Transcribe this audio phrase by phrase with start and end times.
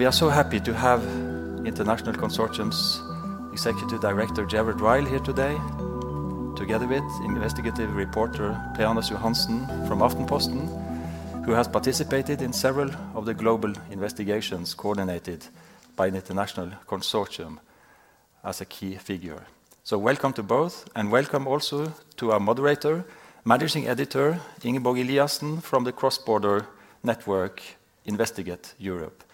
[0.00, 1.04] We are so happy to have
[1.66, 3.02] International Consortium's
[3.52, 5.54] Executive Director, Gerard Ryle, here today,
[6.56, 10.64] together with investigative reporter Per Anders Johansen from Aftenposten,
[11.44, 15.44] who has participated in several of the global investigations coordinated
[15.96, 17.58] by an international consortium
[18.42, 19.44] as a key figure.
[19.84, 23.04] So welcome to both, and welcome also to our moderator,
[23.44, 26.64] Managing Editor Ingeborg Eliassen from the cross-border
[27.02, 27.60] network
[28.06, 29.24] Investigate Europe.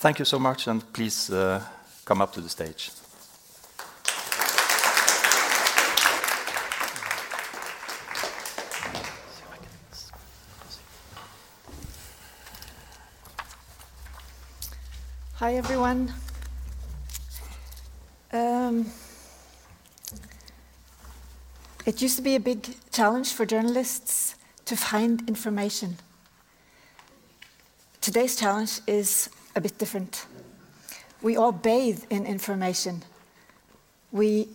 [0.00, 1.60] Thank you so much, and please uh,
[2.04, 2.92] come up to the stage.
[15.34, 16.12] Hi, everyone.
[18.32, 18.86] Um,
[21.84, 25.96] it used to be a big challenge for journalists to find information.
[28.00, 30.26] Today's challenge is a bit different.
[31.20, 33.02] We all bathe in information.
[34.12, 34.48] We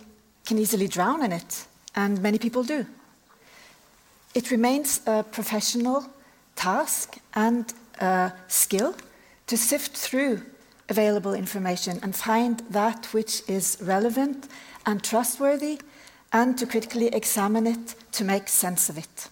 [0.45, 2.85] can easily drown in it, and many people do.
[4.33, 6.05] It remains a professional
[6.55, 8.95] task and a skill
[9.47, 10.41] to sift through
[10.89, 14.47] available information and find that which is relevant
[14.85, 15.79] and trustworthy,
[16.31, 19.29] and to critically examine it to make sense of it.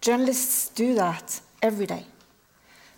[0.00, 2.04] Journalists do that every day,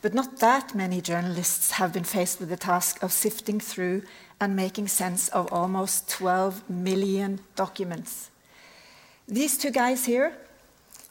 [0.02, 4.02] but not that many journalists have been faced with the task of sifting through
[4.40, 8.30] and making sense of almost 12 million documents.
[9.28, 10.36] These two guys here,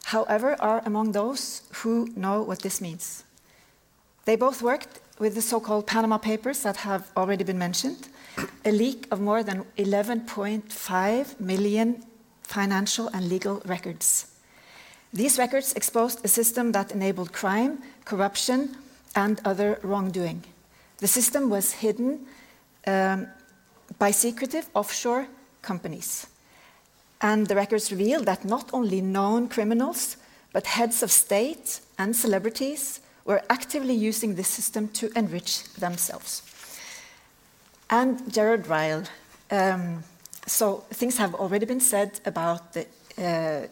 [0.03, 3.23] however, are among those who know what this means.
[4.25, 8.09] They both worked with the so-called Panama Papers that have already been mentioned,
[8.65, 12.03] a leak of more than 11.5 million
[12.43, 14.27] financial and legal records.
[15.13, 18.77] These records exposed a system that enabled crime, corruption,
[19.15, 20.43] and other wrongdoing.
[20.97, 22.25] The system was hidden
[22.87, 23.27] um,
[23.97, 25.27] by secretive offshore
[25.61, 26.27] companies,
[27.21, 30.17] and the records revealed that not only known criminals,
[30.53, 36.41] but heads of state and celebrities were actively using this system to enrich themselves.
[37.89, 39.03] And Gerard Ryle,
[39.51, 40.03] um,
[40.47, 42.85] so things have already been said about the
[43.17, 43.67] uh,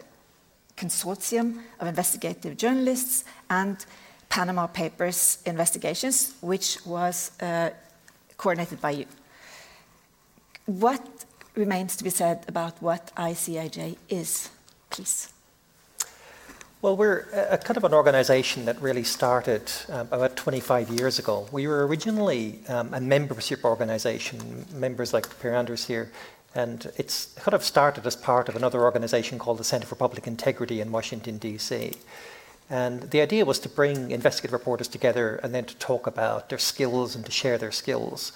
[0.76, 3.84] consortium of investigative journalists and
[4.30, 7.70] Panama Papers investigations, which was uh,
[8.38, 9.06] coordinated by you.
[10.66, 11.06] What
[11.54, 14.48] remains to be said about what ICIJ is,
[14.88, 15.32] please?
[16.80, 21.46] Well, we're a kind of an organization that really started um, about 25 years ago.
[21.52, 26.10] We were originally um, a membership organization, members like Per Anders here,
[26.54, 30.26] and it's kind of started as part of another organization called the Center for Public
[30.26, 31.92] Integrity in Washington, D.C.
[32.70, 36.58] And the idea was to bring investigative reporters together and then to talk about their
[36.58, 38.32] skills and to share their skills.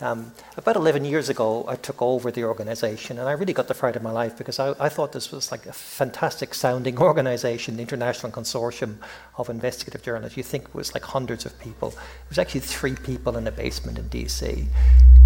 [0.00, 3.74] Um, about 11 years ago, I took over the organization, and I really got the
[3.74, 7.82] fright of my life because I, I thought this was like a fantastic-sounding organization, the
[7.82, 8.96] International Consortium
[9.36, 10.36] of Investigative Journalists.
[10.36, 11.90] You think it was like hundreds of people.
[11.90, 14.66] It was actually three people in a basement in D.C.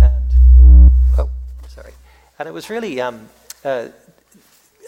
[0.00, 0.90] And...
[1.16, 1.30] Oh,
[1.68, 1.92] sorry.
[2.38, 3.00] And it was really...
[3.00, 3.28] Um,
[3.64, 3.88] uh,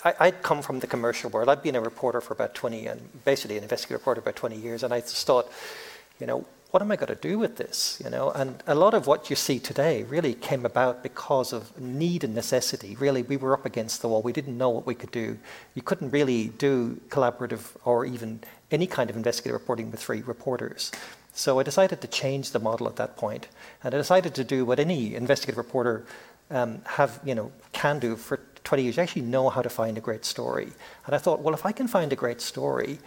[0.05, 1.49] I'd come from the commercial world.
[1.49, 4.83] I'd been a reporter for about 20, and basically an investigative reporter about 20 years,
[4.83, 5.51] and I just thought,
[6.21, 9.07] "You know, what am I gonna do with this?" You know, and a lot of
[9.07, 12.97] what you see today really came about because of need and necessity.
[12.97, 14.23] Really, we were up against the wall.
[14.23, 15.39] We didn't know what we could do.
[15.75, 20.93] You couldn't really do collaborative or even any kind of investigative reporting with three reporters.
[21.39, 23.47] So I decided to change the model at that point,
[23.83, 26.05] and I decided to do what any investigative reporter,
[26.51, 30.01] um, have, you know, can do for 20 years, actually know how to find a
[30.03, 30.69] great story.
[31.07, 32.99] And I thought, "Well, if I can find a great story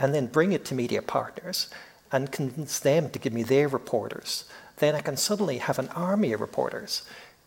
[0.00, 1.68] and then bring it to media partners
[2.10, 4.46] and convince them to give me their reporters,
[4.78, 7.02] then I can suddenly have an army of reporters."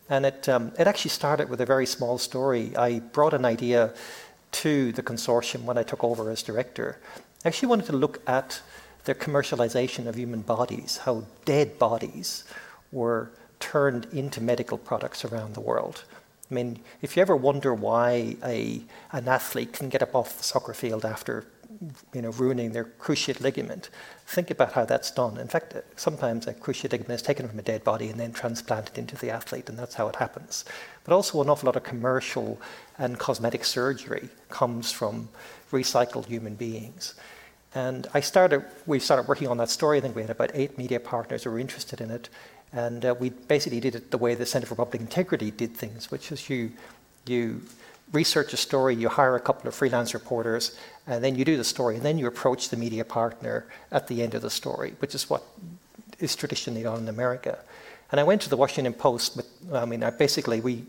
[0.08, 2.74] And it, um, it actually started with a very small story.
[2.78, 3.92] I brought an idea
[4.62, 6.96] to the consortium when I took over as director.
[7.44, 8.62] I actually wanted to look at
[9.04, 12.44] the commercialization of human bodies, how dead bodies
[12.90, 16.04] were turned into medical products around the world.
[16.50, 20.74] I mean, if you ever wonder why an athlete can get up off the soccer
[20.74, 21.46] field after,
[22.12, 23.88] you know, ruining their cruciate ligament,
[24.26, 25.38] think about how that's done.
[25.38, 28.98] In fact, sometimes a cruciate ligament is taken from a dead body and then transplanted
[28.98, 30.64] into the athlete, and that's how it happens.
[31.04, 32.60] But also, an awful lot of commercial
[32.98, 35.28] and cosmetic surgery comes from
[35.70, 37.14] recycled human beings.
[37.76, 39.98] And I started, we started working on that story.
[39.98, 42.28] I think we had about eight media partners who were interested in it,
[42.72, 46.10] and uh, we basically did it the way the Center for Public Integrity did things,
[46.10, 46.72] which is you
[47.26, 47.62] you
[48.12, 50.76] research a story, you hire a couple of freelance reporters,
[51.06, 54.22] and then you do the story, and then you approach the media partner at the
[54.22, 55.44] end of the story, which is what
[56.18, 57.58] is traditionally done in America.
[58.10, 59.36] And I went to the Washington Post.
[59.36, 60.84] With, I mean, I basically we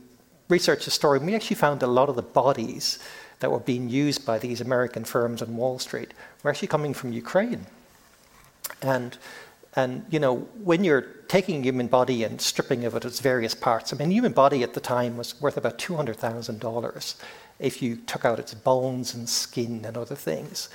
[0.50, 3.00] researched the story, and we actually found a lot of the bodies
[3.40, 6.14] that were being used by these American firms on Wall Street
[6.44, 7.66] were actually coming from Ukraine.
[8.82, 9.18] And
[9.76, 13.56] and you know, when you're taking a human body and stripping of it its various
[13.56, 17.16] parts, I mean, human body at the time was worth about two hundred thousand dollars
[17.60, 20.70] if you took out its bones and skin and other things.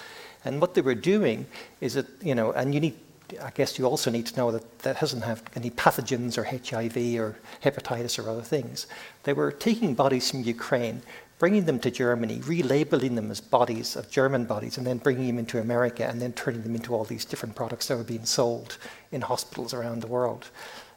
[0.44, 1.46] And what they were doing
[1.80, 2.96] is that you know, and you need,
[3.42, 7.20] I guess, you also need to know that that doesn't have any pathogens or HIV
[7.20, 8.86] or hepatitis or other things.
[9.24, 11.02] They were taking bodies from Ukraine,
[11.38, 15.38] bringing them to Germany, relabeling them as bodies of German bodies, and then bringing them
[15.38, 18.78] into America, and then turning them into all these different products that were being sold
[19.12, 20.50] in hospitals around the world.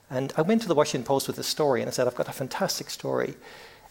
[0.09, 2.30] And I went to the Washington Post with this story, and I said, I've got
[2.30, 3.36] a fantastic story.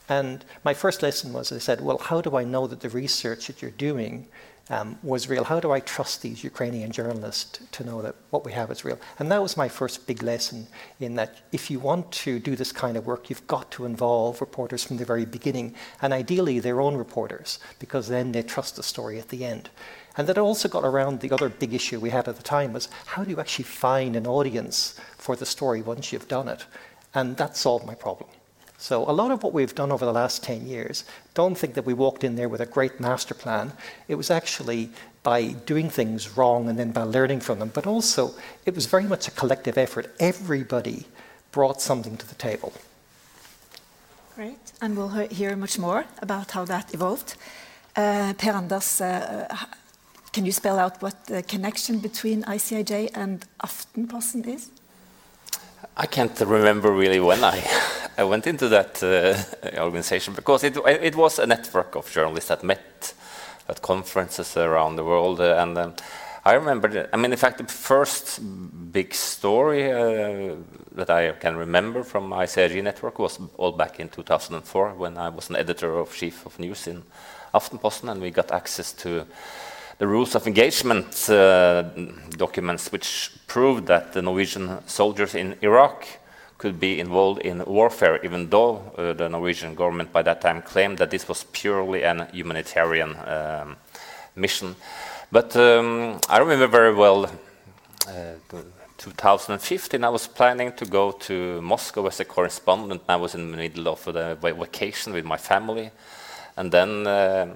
[0.09, 3.47] And my first lesson was I said, Well, how do I know that the research
[3.47, 4.27] that you're doing
[4.70, 5.44] um, was real.
[5.44, 8.99] How do I trust these Ukrainian journalists to know that what we have is real?
[9.19, 10.67] And that was my first big lesson
[11.00, 14.41] in that if you want to do this kind of work, you've got to involve
[14.41, 18.82] reporters from the very beginning, and ideally their own reporters, because then they trust the
[18.82, 19.70] story at the end.
[20.17, 22.88] And that also got around the other big issue we had at the time was
[23.06, 26.67] how do you actually find an audience for the story once you've done it?
[27.14, 28.29] And that solved my problem.
[28.79, 31.05] So a lot of what we've done over the last 10 years,
[31.35, 33.73] don't think that we walked in there with a great master plan.
[34.07, 34.91] It was actually
[35.25, 38.35] by doing things wrong and then by learning from them, but also
[38.65, 40.15] it was very much a collective effort.
[40.21, 41.07] Everybody
[41.51, 42.73] brought something to the table.
[44.37, 47.35] Great, and we'll hear much more about how that evolved.
[47.97, 49.49] Uh, per Anders, uh,
[50.33, 54.71] can you spell out what the connection between ICIJ and Aftenposten is?
[55.97, 57.59] I can't remember really when I,
[58.19, 62.65] I went into that uh, organization because it, it was a network of journalists that
[62.65, 63.15] met
[63.69, 65.41] at conferences around the world.
[65.41, 65.94] Uh, and um,
[66.44, 68.41] I remember, I mean, in fact, the first
[68.93, 70.56] big story uh,
[70.97, 75.49] that I can remember from ICIJ network was all back in 2004 when I was
[75.49, 77.05] an editor of chief of news in
[77.55, 79.26] Aftenposten and we got access to
[79.99, 81.82] the rules of engagement uh,
[82.31, 86.05] documents, which proved that the Norwegian soldiers in Iraq
[86.59, 90.99] could be involved in warfare, even though uh, the Norwegian government by that time claimed
[90.99, 93.77] that this was purely an humanitarian um,
[94.35, 94.75] mission.
[95.31, 97.27] But um, I remember very well
[98.09, 98.35] uh,
[98.99, 103.03] 2015, I was planning to go to Moscow as a correspondent.
[103.09, 105.91] I was in the middle of the vacation with my family.
[106.57, 107.47] And then uh,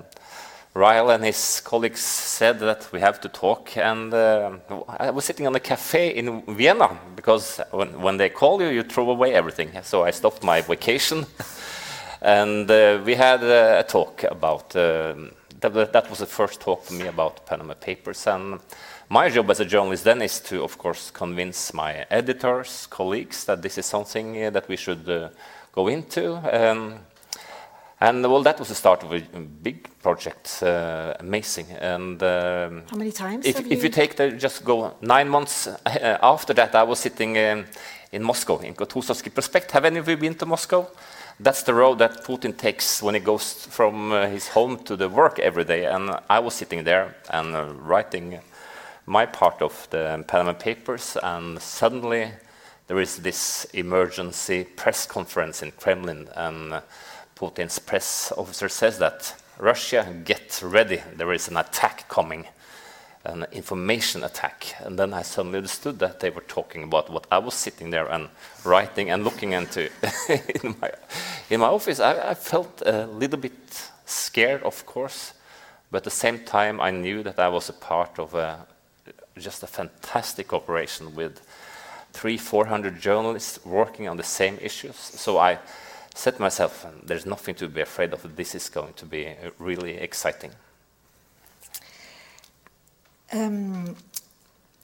[0.74, 4.52] Ryle and his colleagues said that we have to talk, and uh,
[4.88, 8.82] I was sitting on a cafe in Vienna because when, when, they call you, you
[8.82, 9.70] throw away everything.
[9.82, 11.26] So I stopped my vacation,
[12.22, 14.74] and uh, we had uh, a talk about.
[14.74, 18.58] Um, that, that was the first talk for me about Panama Papers, and
[19.10, 23.60] my job as a journalist then is to, of course, convince my editors, colleagues that
[23.60, 25.28] this is something uh, that we should uh,
[25.72, 26.34] go into.
[26.50, 27.00] Um,
[28.02, 29.20] and well, that was the start of a
[29.62, 31.66] big project, uh, amazing.
[31.70, 33.46] And um, how many times?
[33.46, 37.38] If, if you, take the just go nine months uh, after that, I was sitting
[37.38, 37.64] um,
[38.10, 39.70] in Moscow in Kutuzovsky Prospect.
[39.70, 40.88] Have any of you been to Moscow?
[41.38, 45.08] That's the road that Putin takes when he goes from uh, his home to the
[45.08, 45.84] work every day.
[45.84, 48.40] And I was sitting there and uh, writing
[49.06, 52.32] my part of the Panama Papers, and suddenly
[52.88, 56.82] there is this emergency press conference in Kremlin, and
[57.42, 62.46] Putin's press officer says that Russia, get ready, there is an attack coming,
[63.24, 64.76] an information attack.
[64.78, 68.06] And then I suddenly understood that they were talking about what I was sitting there
[68.06, 68.28] and
[68.64, 69.90] writing and looking into
[70.28, 70.92] in, my,
[71.50, 71.98] in my office.
[71.98, 75.34] I, I felt a little bit scared, of course,
[75.90, 78.64] but at the same time, I knew that I was a part of a,
[79.36, 81.40] just a fantastic operation with
[82.12, 84.94] three, four hundred journalists working on the same issues.
[84.94, 85.58] So I
[86.14, 88.36] said to myself, there's nothing to be afraid of.
[88.36, 90.52] This is going to be really exciting.
[93.32, 93.96] Um,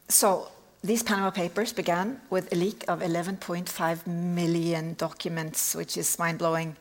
[0.08, 0.48] so
[0.82, 6.76] these Panama Papers began with a leak of 11.5 million documents, which is mind blowing.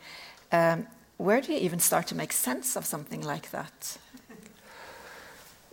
[0.52, 0.88] Um,
[1.18, 3.98] where do you even start to make sense of something like that?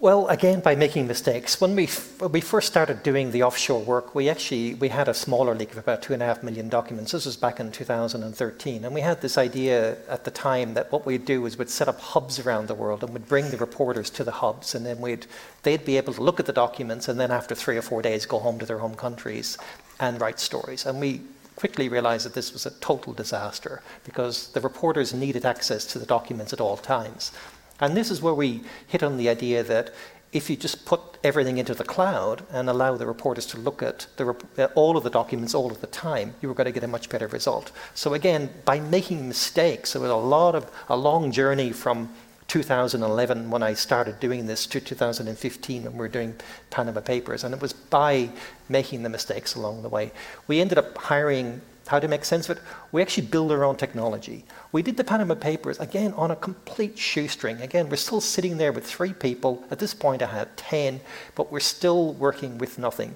[0.04, 1.62] Well, again, by making mistakes.
[1.62, 1.87] When we,
[2.18, 5.73] when we first started doing the offshore work, we actually we had a smaller leak
[5.73, 7.12] of about two and a half million documents.
[7.12, 11.06] This was back in 2013, and we had this idea at the time that what
[11.06, 14.11] we'd do is we'd set up hubs around the world and we'd bring the reporters
[14.11, 15.25] to the hubs, and then we'd
[15.62, 18.26] they'd be able to look at the documents, and then after three or four days,
[18.26, 19.56] go home to their home countries
[20.00, 20.84] and write stories.
[20.84, 21.23] And we
[21.56, 26.04] quickly realized that this was a total disaster because the reporters needed access to the
[26.04, 27.32] documents at all times.
[27.81, 29.93] And this is where we hit on the idea that
[30.33, 34.09] if you just put everything into the cloud and allow the reporters to look at
[34.19, 36.83] rep- uh, all of the documents all of the time, you were going to get
[36.83, 37.71] a much better result.
[37.95, 42.11] So again, by making mistakes, it was a lot of a long journey from
[42.49, 46.35] 2011 when I started doing this to 2015 when we were doing
[46.71, 48.28] Panama Papers, and it was by
[48.69, 50.12] making the mistakes along the way.
[50.49, 52.62] We ended up hiring how to make sense of it.
[52.92, 54.44] We actually build our own technology.
[54.72, 57.60] We did the Panama Papers, again, on a complete shoestring.
[57.60, 59.64] Again, we're still sitting there with three people.
[59.70, 61.00] At this point, I had 10,
[61.34, 63.14] but we're still working with nothing.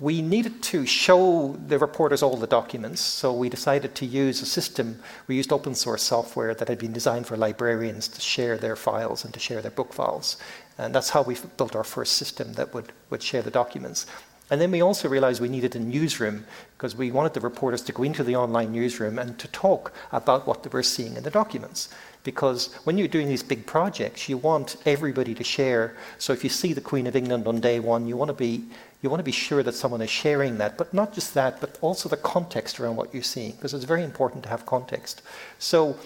[0.00, 4.46] We needed to show the reporters all the documents, so we decided to use a
[4.46, 4.98] system.
[5.26, 9.26] We used open source software that had been designed for librarians to share their files
[9.26, 10.38] and to share their book files.
[10.78, 14.06] And that's how we built our first system that would, would share the documents.
[14.50, 16.46] And then we also realized we needed a newsroom
[16.80, 20.46] because we wanted the reporters to go into the online newsroom and to talk about
[20.46, 21.90] what they were seeing in the documents.
[22.24, 25.94] Because when you're doing these big projects, you want everybody to share.
[26.16, 28.64] So if you see the Queen of England on day one, you want to be
[29.02, 31.78] you want to be sure that someone is sharing that, but not just that, but
[31.82, 35.22] also the context around what you're seeing, because it's very important to have context.
[35.58, 35.98] So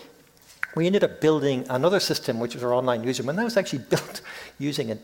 [0.74, 3.78] we ended up building another system, which was our online newsroom, and that was actually
[3.90, 4.20] built
[4.58, 4.98] using a,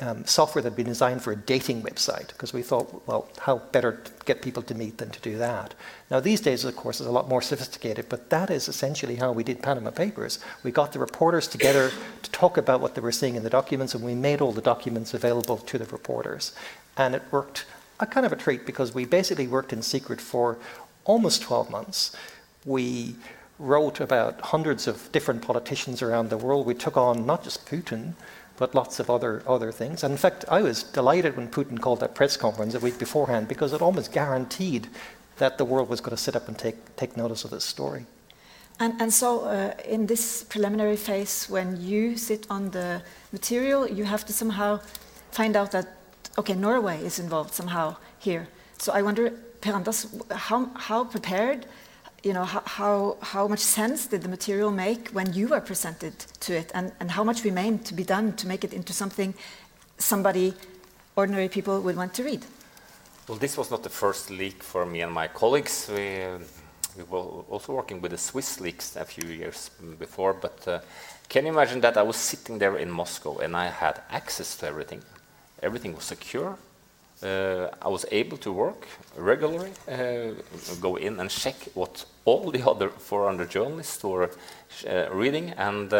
[0.00, 3.58] um, software that had been designed for a dating website because we thought, well, how
[3.58, 5.74] better to get people to meet than to do that.
[6.10, 9.32] Now, these days, of course, it's a lot more sophisticated, but that is essentially how
[9.32, 10.38] we did Panama Papers.
[10.62, 11.92] We got the reporters together
[12.22, 14.60] to talk about what they were seeing in the documents, and we made all the
[14.60, 16.52] documents available to the reporters.
[16.96, 17.66] And it worked
[18.00, 20.58] a kind of a treat because we basically worked in secret for
[21.04, 22.16] almost 12 months.
[22.64, 23.14] We
[23.58, 26.66] wrote about hundreds of different politicians around the world.
[26.66, 28.14] We took on not just Putin,
[28.56, 30.04] but lots of other, other things.
[30.04, 33.48] And in fact, I was delighted when Putin called that press conference a week beforehand
[33.48, 34.88] because it almost guaranteed
[35.38, 38.06] that the world was going to sit up and take, take notice of this story.
[38.80, 44.04] And, and so, uh, in this preliminary phase, when you sit on the material, you
[44.04, 44.80] have to somehow
[45.30, 45.96] find out that,
[46.38, 48.48] okay, Norway is involved somehow here.
[48.78, 49.30] So, I wonder,
[49.60, 51.66] Per Anders, how, how prepared
[52.24, 56.56] you know, how, how, much sense did the material make when you were presented to
[56.56, 59.34] it, and, and how much remained to be done to make it into something
[59.98, 60.54] somebody,
[61.16, 62.44] ordinary people, would want to read?
[63.28, 65.88] Well, this was not the first leak for me and my colleagues.
[65.88, 66.24] We,
[66.96, 70.80] we were also working with the Swiss leaks a few years before, but uh,
[71.28, 74.66] can you imagine that I was sitting there in Moscow and I had access to
[74.66, 75.02] everything?
[75.62, 76.58] Everything was secure,
[77.22, 80.32] uh, I was able to work regularly, uh,
[80.80, 84.30] go in and check what all the other 400 journalists were
[84.86, 85.92] uh, reading, and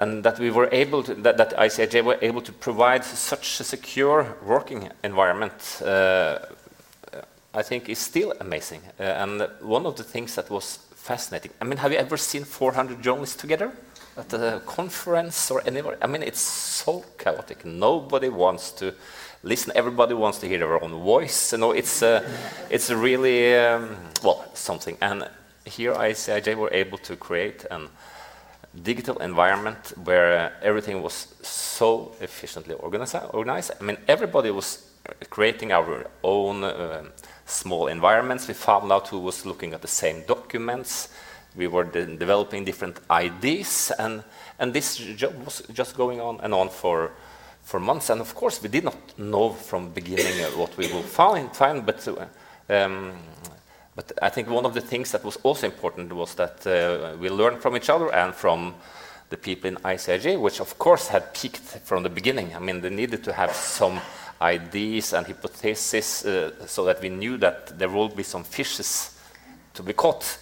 [0.00, 3.64] and that we were able to, that, that ICIJ were able to provide such a
[3.64, 6.38] secure working environment, uh,
[7.52, 8.80] I think is still amazing.
[8.98, 12.44] Uh, and one of the things that was fascinating, I mean, have you ever seen
[12.44, 13.72] 400 journalists together
[14.16, 15.98] at a conference or anywhere?
[16.00, 17.66] I mean, it's so chaotic.
[17.66, 18.94] Nobody wants to
[19.42, 19.72] listen.
[19.74, 21.52] Everybody wants to hear their own voice.
[21.52, 22.28] You know, it's uh,
[22.70, 24.96] it's really um, well something.
[25.00, 25.28] And
[25.64, 27.88] here ICIJ were able to create a
[28.82, 33.16] digital environment where uh, everything was so efficiently organized.
[33.32, 33.72] organized.
[33.80, 34.86] I mean, everybody was
[35.30, 37.04] creating our own uh,
[37.46, 38.46] small environments.
[38.48, 41.08] We found out who was looking at the same documents.
[41.56, 44.22] We were de developing different IDs, and
[44.58, 47.10] and this job was just going on and on for
[47.70, 48.10] for months.
[48.10, 51.86] And of course, we did not know from the beginning what we will find, find
[51.86, 52.26] but, uh,
[52.68, 53.12] um,
[53.94, 57.28] but I think one of the things that was also important was that uh, we
[57.28, 58.74] learned from each other and from
[59.28, 62.56] the people in ICIJ, which of course had peaked from the beginning.
[62.56, 64.00] I mean, they needed to have some
[64.42, 69.16] ideas and hypotheses uh, so that we knew that there will be some fishes
[69.74, 70.38] to be caught.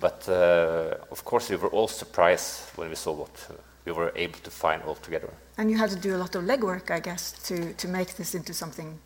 [0.00, 3.50] But uh, of course, we were all surprised when we saw what
[3.84, 5.30] we were able to find all together.
[5.58, 8.34] And you had to do a lot of legwork, I guess, to, to make this
[8.34, 8.98] into something.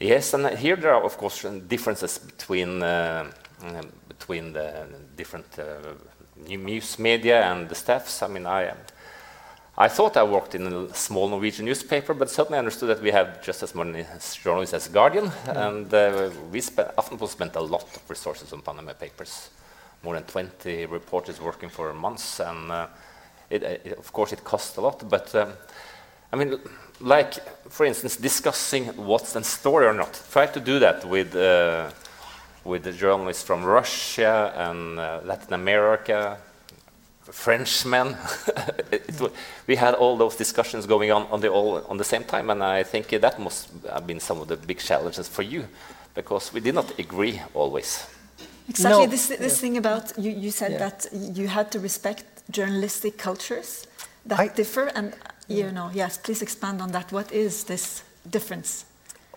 [0.00, 3.30] Yes, and here there are, of course, differences between, uh,
[4.08, 5.94] between the different uh,
[6.46, 8.22] news media and the staffs.
[8.22, 8.72] I mean, I,
[9.76, 13.10] I thought I worked in a small Norwegian newspaper, but suddenly I understood that we
[13.10, 14.04] have just as many
[14.42, 15.56] journalists as Guardian, mm.
[15.56, 19.50] and uh, we spent, often spent a lot of resources on Panama Papers.
[20.02, 22.86] More than 20 reporters working for months, and uh,
[23.50, 25.52] it, it, of course, it costs a lot, but um,
[26.32, 26.58] I mean,
[27.00, 27.34] like,
[27.68, 30.20] for instance, discussing what's in story or not.
[30.30, 31.90] Try to do that with, uh,
[32.64, 36.38] with the journalists from Russia and uh, Latin America,
[37.22, 38.16] Frenchmen.
[39.66, 42.62] we had all those discussions going on on the, all, on the same time, and
[42.62, 45.66] I think that must have been some of the big challenges for you,
[46.14, 48.06] because we did not agree always.
[48.68, 49.04] Exactly.
[49.04, 49.10] No.
[49.10, 49.48] This, this yeah.
[49.48, 50.78] thing about you, you said yeah.
[50.78, 53.86] that you had to respect journalistic cultures
[54.26, 55.14] that I, differ, and
[55.48, 57.12] you know, yes, please expand on that.
[57.12, 58.86] What is this difference?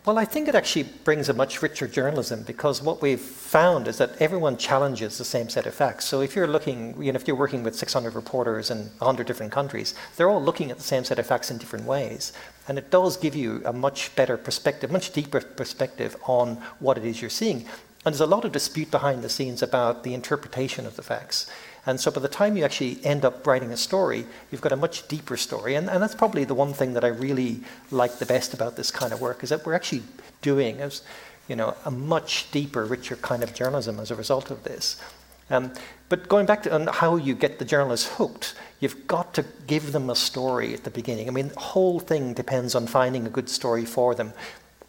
[0.07, 3.97] Well, I think it actually brings a much richer journalism because what we've found is
[3.97, 6.05] that everyone challenges the same set of facts.
[6.05, 9.51] So if you're looking, you know, if you're working with 600 reporters in 100 different
[9.51, 12.31] countries, they're all looking at the same set of facts in different ways.
[12.69, 17.03] And it does give you a much better perspective, much deeper perspective on what it
[17.03, 17.65] is you're seeing.
[18.05, 21.51] And there's a lot of dispute behind the scenes about the interpretation of the facts.
[21.87, 24.75] And so by the time you actually end up writing a story, you've got a
[24.75, 25.75] much deeper story.
[25.75, 28.91] And, and that's probably the one thing that I really like the best about this
[28.91, 30.03] kind of work is that we're actually
[30.41, 31.01] doing as,
[31.47, 35.01] you know, a much deeper, richer kind of journalism as a result of this.
[35.49, 35.71] Um,
[36.09, 40.09] but going back to how you get the journalists hooked, you've got to give them
[40.09, 41.29] a story at the beginning.
[41.29, 44.33] I mean, the whole thing depends on finding a good story for them.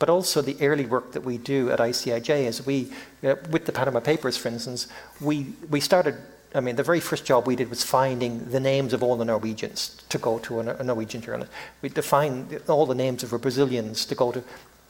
[0.01, 2.91] But also the early work that we do at ICIJ is we,
[3.23, 4.89] uh, with the Panama Papers, for instance,
[5.21, 6.17] we, we started
[6.55, 9.25] I mean, the very first job we did was finding the names of all the
[9.25, 11.53] Norwegians to go to a, a Norwegian journalist.
[11.83, 14.43] We defined all the names of the Brazilians to go to.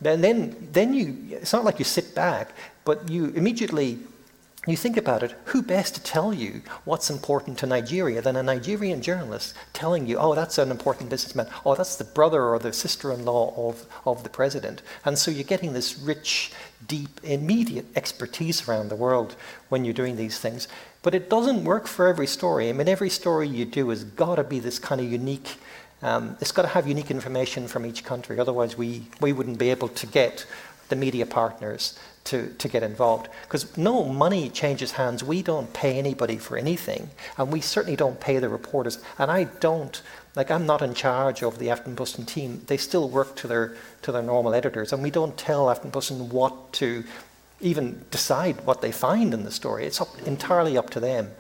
[0.05, 2.53] And then, then you, it's not like you sit back,
[2.85, 3.99] but you immediately
[4.67, 8.43] you think about it, who best to tell you what's important to Nigeria than a
[8.43, 12.73] Nigerian journalist telling you, oh, that's an important businessman, oh, that's the brother or the
[12.73, 14.83] sister in law of, of the president.
[15.05, 16.53] And so you're getting this rich,
[16.87, 19.37] deep, immediate expertise around the world
[19.71, 20.69] when you're doing these things.
[21.03, 22.69] But it doesn't work for every story.
[22.69, 25.57] I mean, every story you do has got to be this kind of unique.
[26.03, 28.39] Um, it's got to have unique information from each country.
[28.39, 30.47] Otherwise, we, we wouldn't be able to get
[30.89, 33.29] the media partners to, to get involved.
[33.43, 35.25] Because no money changes hands.
[35.25, 37.11] We don't pay anybody for anything.
[37.37, 38.99] And we certainly don't pay the reporters.
[39.19, 40.01] And I don't,
[40.35, 42.63] like, I'm not in charge of the Aftenposten team.
[42.67, 44.93] They still work to their, to their normal editors.
[44.93, 47.05] And we don't tell Aftenposten what to
[47.61, 49.85] even decide what they find in the story.
[49.85, 51.31] It's up, entirely up to them.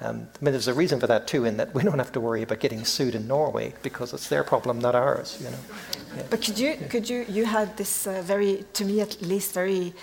[0.00, 2.20] Um, I mean, there's a reason for that too, in that we don't have to
[2.20, 5.38] worry about getting sued in Norway because it's their problem, not ours.
[5.40, 5.58] You know.
[6.16, 6.22] Yeah.
[6.28, 9.94] But could you, could you, you had this uh, very, to me at least, very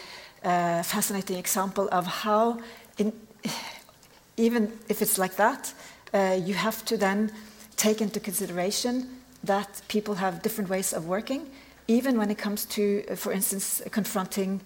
[0.43, 2.59] uh, fascinating example of how,
[2.97, 3.13] in,
[4.37, 5.73] even if it's like that,
[6.13, 7.31] uh, you have to then
[7.75, 9.09] take into consideration
[9.43, 11.49] that people have different ways of working,
[11.87, 14.61] even when it comes to, uh, for instance, confronting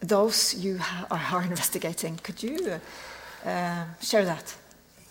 [0.00, 0.80] those you
[1.10, 2.16] are investigating.
[2.22, 2.80] Could you
[3.44, 4.54] uh, share that?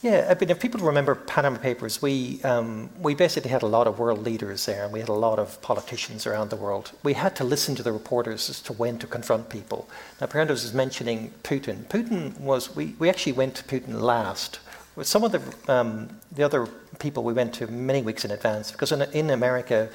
[0.03, 3.87] Yeah, I mean, if people remember Panama Papers, we, um, we basically had a lot
[3.87, 6.91] of world leaders there, and we had a lot of politicians around the world.
[7.01, 9.89] We had to listen to the reporters as to when to confront people.
[10.21, 11.85] Now, Per Anders was mentioning Putin.
[11.85, 14.59] Putin was, we, we actually went to Putin last.
[14.95, 15.41] With some of the,
[15.73, 16.67] um, the other
[16.99, 19.89] people we went to many weeks in advance, because in, in America,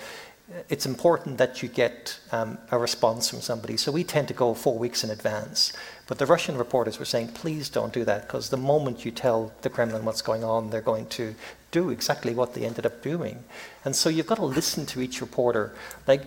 [0.68, 3.76] it's important that you get um, a response from somebody.
[3.76, 5.72] So we tend to go four weeks in advance.
[6.06, 9.52] But the Russian reporters were saying, please don't do that, because the moment you tell
[9.62, 11.34] the Kremlin what's going on, they're going to
[11.70, 13.44] do exactly what they ended up doing.
[13.84, 15.74] And so you've got to listen to each reporter.
[16.06, 16.22] Like,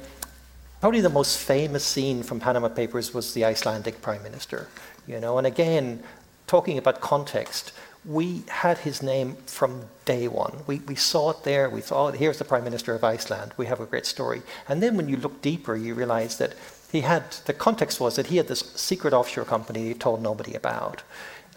[0.81, 4.67] probably the most famous scene from Panama Papers was the Icelandic prime minister.
[5.07, 6.01] You know, and again,
[6.47, 7.73] talking about context,
[8.05, 10.63] we had his name from day one.
[10.67, 11.69] We, we saw it there.
[11.69, 13.53] We thought, oh, here's the Prime Minister of Iceland.
[13.57, 14.43] We have a great story.
[14.67, 16.53] And then when you look deeper, you realize that
[16.91, 20.53] he had, the context was that he had this secret offshore company he told nobody
[20.53, 21.01] about.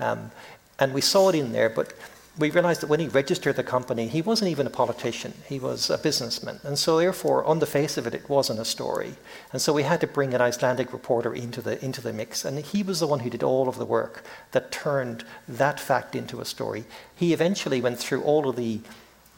[0.00, 0.30] Um,
[0.78, 1.92] and we saw it in there, but
[2.38, 5.90] we realized that when he registered the company, he wasn't even a politician, he was
[5.90, 6.60] a businessman.
[6.62, 9.14] And so, therefore, on the face of it, it wasn't a story.
[9.52, 12.44] And so, we had to bring an Icelandic reporter into the, into the mix.
[12.44, 16.14] And he was the one who did all of the work that turned that fact
[16.14, 16.84] into a story.
[17.14, 18.80] He eventually went through all of the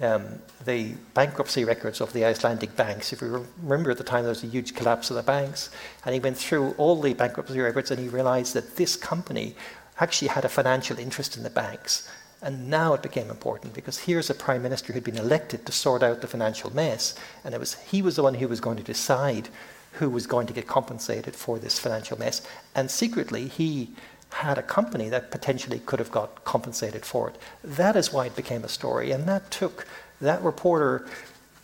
[0.02, 3.12] um, the bankruptcy records of the Icelandic banks.
[3.12, 5.68] If you remember at the time, there was a huge collapse of the banks,
[6.06, 9.54] and he went through all the bankruptcy records and he realized that this company
[9.98, 12.08] actually had a financial interest in the banks.
[12.42, 16.02] And now it became important because here's a prime minister who'd been elected to sort
[16.02, 18.82] out the financial mess, and it was he was the one who was going to
[18.82, 19.48] decide
[19.94, 22.42] who was going to get compensated for this financial mess.
[22.74, 23.90] And secretly, he
[24.32, 27.36] had a company that potentially could have got compensated for it.
[27.64, 29.86] That is why it became a story, and that took
[30.20, 31.06] that reporter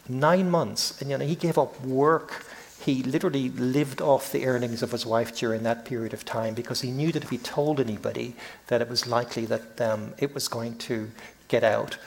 [0.08, 2.44] nine months, and you know he gave up work
[2.86, 6.82] he literally lived off the earnings of his wife during that period of time because
[6.82, 8.36] he knew that if he told anybody
[8.68, 11.10] that it was likely that um, it was going to
[11.48, 11.98] get out.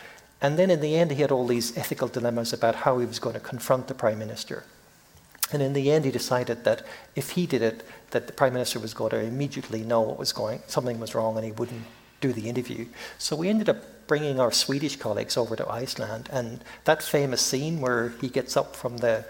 [0.42, 3.20] And then in the end, he had all these ethical dilemmas about how he was
[3.20, 4.64] going to confront the prime minister.
[5.52, 8.80] And in the end, he decided that if he did it, that the prime minister
[8.80, 11.84] was going to immediately know what was going, something was wrong, and he wouldn't
[12.22, 12.86] do the interview.
[13.18, 17.82] So we ended up bringing our Swedish colleagues over to Iceland, and that famous scene
[17.82, 19.26] where he gets up from the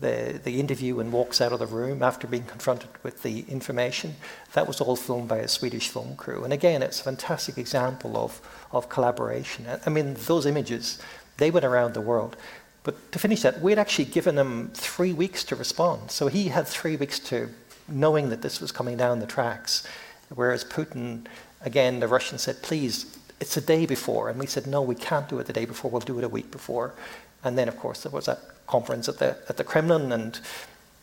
[0.00, 4.16] the, the interview and walks out of the room after being confronted with the information.
[4.54, 6.44] That was all filmed by a Swedish film crew.
[6.44, 8.40] And again, it's a fantastic example of,
[8.72, 9.66] of collaboration.
[9.86, 11.00] I mean, those images,
[11.36, 12.36] they went around the world.
[12.82, 16.10] But to finish that, we'd actually given him three weeks to respond.
[16.10, 17.48] So he had three weeks to
[17.88, 19.86] knowing that this was coming down the tracks.
[20.34, 21.26] Whereas Putin,
[21.62, 24.28] again, the Russians said, please, it's a day before.
[24.28, 26.28] And we said, no, we can't do it the day before, we'll do it a
[26.28, 26.94] week before.
[27.42, 30.40] And then, of course, there was that conference at the, at the Kremlin, and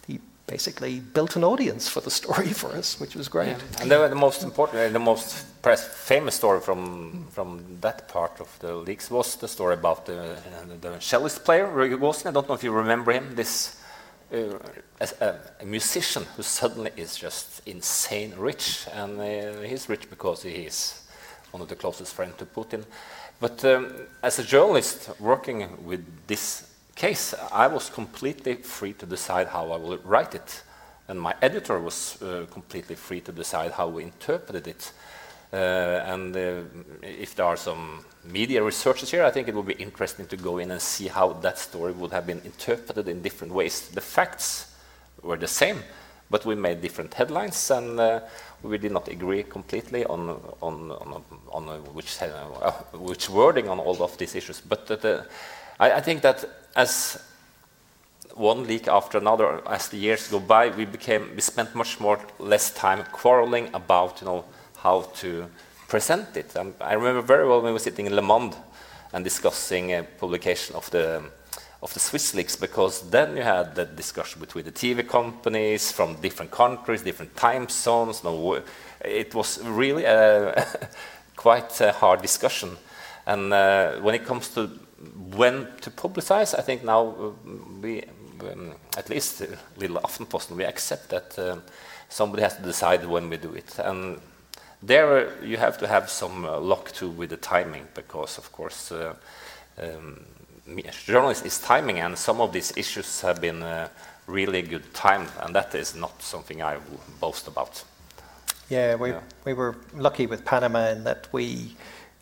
[0.07, 3.47] he basically built an audience for the story for us, which was great.
[3.47, 3.81] Yeah.
[3.81, 8.39] And the, the most important, uh, the most press, famous story from, from that part
[8.39, 10.37] of the leaks was the story about the,
[10.81, 12.27] the cellist player, Roldugin.
[12.27, 13.81] I don't know if you remember him, this
[14.33, 14.57] uh,
[15.19, 20.51] a, a, musician who suddenly is just insane rich, and uh, he's rich because he
[20.51, 21.03] is
[21.51, 22.85] one of the closest friends to Putin.
[23.41, 23.93] But um,
[24.23, 29.77] as a journalist working with this case, I was completely free to decide how I
[29.77, 30.63] will write it,
[31.07, 34.91] and my editor was uh, completely free to decide how we interpreted it.
[35.53, 36.61] Uh, and uh,
[37.01, 40.59] if there are some media researchers here, I think it would be interesting to go
[40.59, 43.89] in and see how that story would have been interpreted in different ways.
[43.89, 44.73] The facts
[45.21, 45.83] were the same,
[46.29, 48.21] but we made different headlines, and uh,
[48.63, 50.29] we did not agree completely on
[50.61, 54.61] on on, on which uh, which wording on all of these issues.
[54.61, 55.25] But the,
[55.79, 57.21] I, I, think that as
[58.35, 62.19] one leak after another, as the years go by, we became we spent much more
[62.39, 64.45] less time quarreling about you know
[64.77, 65.47] how to
[65.87, 66.55] present it.
[66.79, 68.55] I remember very well when we were sitting in Le Monde
[69.13, 71.23] and discussing a publication of the
[71.81, 76.15] of the Swiss leaks, because then you had the discussion between the TV companies from
[76.21, 78.23] different countries, different time zones.
[78.23, 78.61] No,
[79.03, 80.65] it was really a,
[81.35, 82.77] quite a hard discussion.
[83.25, 84.69] And uh, when it comes to
[85.35, 87.31] when to publicize, I think now uh,
[87.81, 88.03] we,
[88.41, 89.41] um, at least
[89.77, 91.57] little Aftenposten, we accept that uh,
[92.09, 93.79] somebody has to decide when we do it.
[93.79, 94.19] And
[94.81, 98.51] there uh, you have to have some uh, luck too with the timing because, of
[98.51, 99.15] course, uh,
[99.81, 100.19] um,
[101.05, 103.87] journalism is timing, and some of these issues have been uh,
[104.27, 107.83] really good timed, and that is not something I will boast about.
[108.69, 109.19] Yeah, we, yeah.
[109.45, 111.75] we were lucky with Panama in that we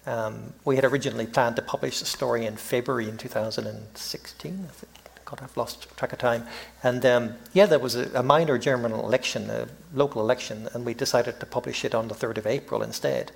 [0.05, 4.67] um, we had originally planned to publish the story in February in 2016.
[4.67, 4.91] I think
[5.29, 6.47] God, I've lost track of time.
[6.81, 10.95] And um, yeah, there was a, a, minor German election, a local election, and we
[10.95, 13.31] decided to publish it on the 3rd of April instead.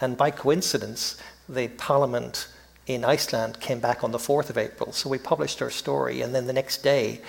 [0.00, 2.48] And by coincidence, the parliament
[2.86, 4.92] in Iceland came back on the 4th of April.
[4.92, 7.20] So we published our story, and then the next day,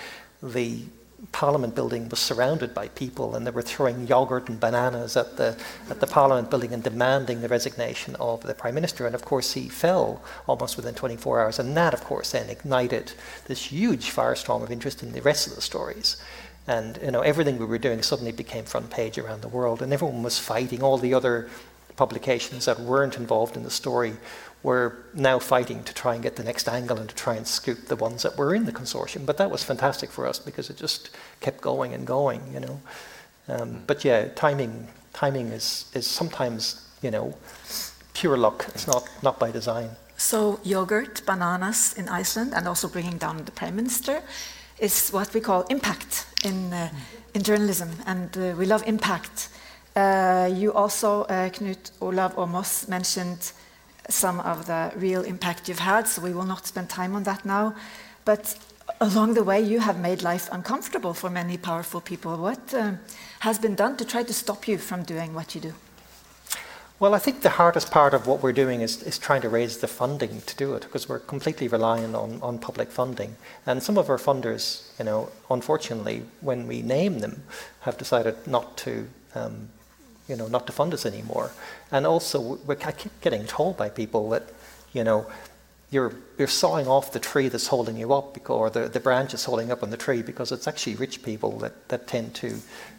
[0.42, 0.80] the
[1.32, 5.56] Parliament building was surrounded by people, and they were throwing yogurt and bananas at the
[5.90, 9.06] at the Parliament building and demanding the resignation of the Prime Minister.
[9.06, 13.12] And of course, he fell almost within 24 hours, and that, of course, then ignited
[13.46, 16.16] this huge firestorm of interest in the rest of the stories.
[16.66, 19.92] And you know, everything we were doing suddenly became front page around the world, and
[19.92, 20.82] everyone was fighting.
[20.82, 21.48] All the other
[21.96, 24.14] publications that weren't involved in the story
[24.62, 27.86] were now fighting to try and get the next angle and to try and scoop
[27.86, 29.24] the ones that were in the consortium.
[29.24, 32.80] But that was fantastic for us because it just kept going and going, you know.
[33.48, 37.34] Um, but yeah, timing timing is is sometimes you know
[38.12, 38.66] pure luck.
[38.74, 39.90] It's not not by design.
[40.16, 44.22] So yogurt, bananas in Iceland, and also bringing down the prime minister,
[44.78, 46.88] is what we call impact in uh,
[47.34, 49.48] in journalism, and uh, we love impact.
[49.94, 53.52] Uh, you also, uh, Knut Olav Åmås, mentioned
[54.08, 57.44] some of the real impact you've had, so we will not spend time on that
[57.44, 57.74] now.
[58.24, 58.56] But
[59.00, 62.36] along the way, you have made life uncomfortable for many powerful people.
[62.36, 62.92] What uh,
[63.40, 65.74] has been done to try to stop you from doing what you do?
[66.98, 69.78] Well, I think the hardest part of what we're doing is, is trying to raise
[69.78, 73.36] the funding to do it because we're completely reliant on, on public funding.
[73.66, 77.42] And some of our funders, you know, unfortunately, when we name them,
[77.80, 79.68] have decided not to um,
[80.28, 81.50] you know, not to fund us anymore.
[81.90, 84.44] And also, I keep getting told by people that,
[84.92, 85.26] you know,
[85.90, 89.34] you're, you're sawing off the tree that's holding you up, because, or the, the branch
[89.34, 92.56] is holding up on the tree, because it's actually rich people that, that tend to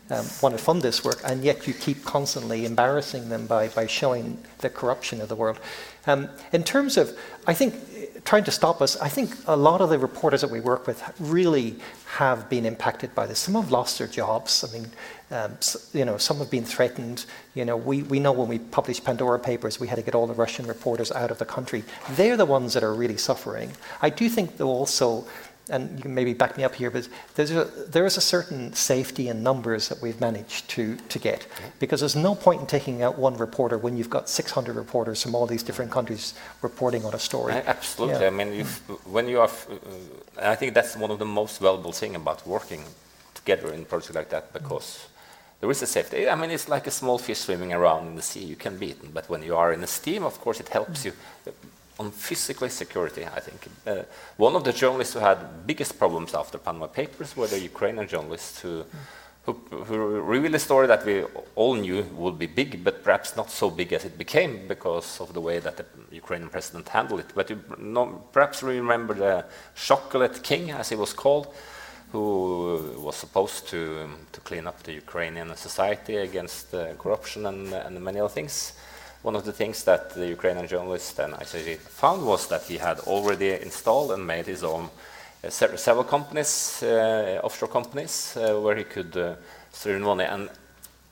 [0.10, 3.88] um, want to fund this work, and yet you keep constantly embarrassing them by, by
[3.88, 5.60] showing the corruption of the world.
[6.06, 7.76] Um, in terms of, I think,
[8.24, 11.04] trying to stop us, I think a lot of the reporters that we work with
[11.20, 11.76] really
[12.16, 13.40] have been impacted by this.
[13.40, 14.64] Some have lost their jobs.
[14.64, 14.90] I mean,
[15.30, 17.26] um, so, you know, some have been threatened.
[17.54, 20.26] You know, we, we know when we published Pandora Papers, we had to get all
[20.26, 21.84] the Russian reporters out of the country.
[22.12, 23.74] They're the ones that are really suffering.
[24.02, 25.28] I do think, though, also,
[25.70, 28.72] and you can maybe back me up here, but there's a, there is a certain
[28.72, 31.46] safety in numbers that we've managed to, to get.
[31.80, 35.36] Because there's no point in taking out one reporter when you've got 600 reporters from
[35.36, 37.54] all these different countries reporting on a story.
[37.54, 38.22] Absolutely.
[38.22, 38.28] Yeah.
[38.28, 38.64] I mean,
[39.04, 42.86] when you are, uh, I think that's one of the most valuable things about working
[43.34, 45.08] together in a project like that, because
[45.60, 46.30] there is a safety.
[46.30, 48.44] I mean, it's like a small fish swimming around in the sea.
[48.44, 51.06] You can be eaten, but when you are in a steam, of course, it helps
[51.06, 51.14] you.
[52.00, 53.68] on physical security, I think.
[53.86, 54.04] Uh,
[54.38, 58.60] one of the journalists who had biggest problems after Panama Papers were the Ukrainian journalists
[58.60, 58.86] who,
[59.44, 61.24] who, who revealed a story that we
[61.56, 65.34] all knew would be big, but perhaps not so big as it became because of
[65.34, 67.32] the way that the Ukrainian president handled it.
[67.34, 71.48] But you know, perhaps remember the Chocolate King, as he was called,
[72.12, 77.74] who was supposed to, um, to clean up the Ukrainian society against uh, corruption and,
[77.74, 78.74] and many other things
[79.24, 83.00] one of the things that the Ukrainian journalist and ICIJ found was that he had
[83.00, 84.90] already installed and made his own
[85.44, 89.38] uh, several companies, uh, offshore companies, where he could
[89.72, 90.24] stream money.
[90.24, 90.50] And,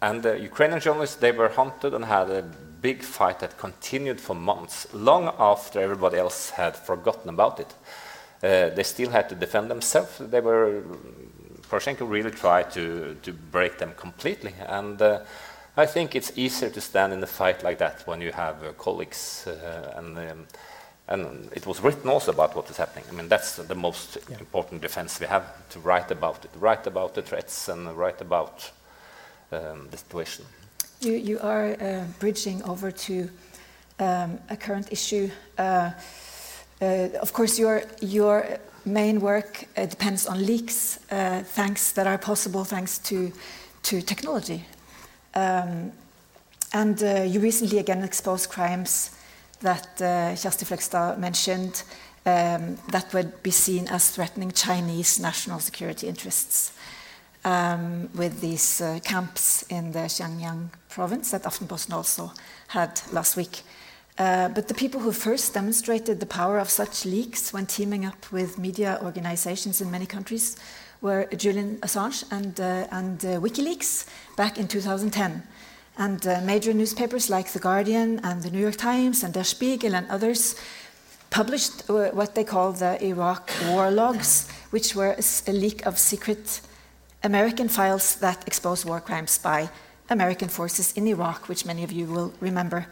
[0.02, 2.44] and the Ukrainian journalists, they were hunted and had a
[2.82, 7.74] big fight that continued for months, long after everybody else had forgotten about it.
[8.43, 10.17] Uh, they still had to defend themselves.
[10.19, 10.84] They were,
[11.69, 14.54] Poroshenko really tried to, to break them completely.
[14.67, 15.19] And uh,
[15.78, 18.74] I think it's easier to stand in a fight like that when you have uh,
[18.74, 20.48] colleagues uh, and um,
[21.08, 23.06] and it was written also about what is happening.
[23.10, 24.39] I mean, that's the most yeah.
[24.39, 28.71] important defense we have to write about it, write about the threats, and write about
[29.52, 30.45] um, the situation.
[31.02, 33.30] You, you are uh, bridging over to
[34.00, 35.30] um, a current issue.
[36.82, 41.00] Uh, uh, of course, your your main work uh, depends on leaks,
[41.56, 43.32] thanks that are possible thanks to
[43.84, 44.66] to technology.
[45.34, 45.92] Um,
[46.74, 49.12] and uh, you recently again exposed crimes
[49.62, 51.84] that uh, Kjersti Fløgstad mentioned
[52.26, 56.72] um, that would be seen as threatening Chinese national security interests.
[57.44, 62.32] Um, with these uh, camps in the Xinjiang province that Aftenposten also
[62.70, 63.62] had last week.
[64.17, 68.32] Uh, but the people who first demonstrated the power of such leaks when teaming up
[68.32, 70.56] with media organizations in many countries
[71.01, 74.06] were Julian Assange and, uh, and uh, WikiLeaks
[74.38, 75.43] back in 2010.
[75.97, 79.93] And uh, major newspapers like The Guardian and The New York Times and Der Spiegel
[79.93, 80.56] and others
[81.30, 86.62] published what they call the Iraq war logs, which were a leak of secret
[87.23, 89.69] American files that exposed war crimes by
[90.10, 92.88] American forces in Iraq, which many of you will remember.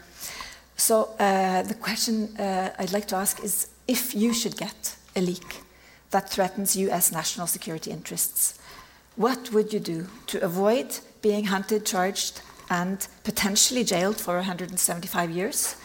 [0.76, 5.20] So, uh, the question uh, I'd like to ask is if you should get a
[5.20, 5.62] leak
[6.10, 8.58] that threatens US national security interests.
[9.16, 15.76] What would you do to avoid being hunted, charged, and potentially jailed for 175 years?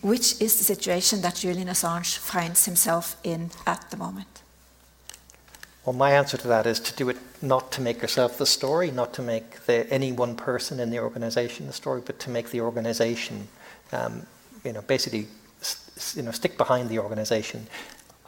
[0.00, 4.42] Which is the situation that Julian Assange finds himself in at the moment?
[5.84, 8.90] Well, my answer to that is to do it not to make yourself the story,
[8.90, 12.50] not to make the, any one person in the organization the story, but to make
[12.50, 13.48] the organization,
[13.92, 14.26] um,
[14.64, 15.26] you know, basically,
[16.14, 17.66] you know, stick behind the organization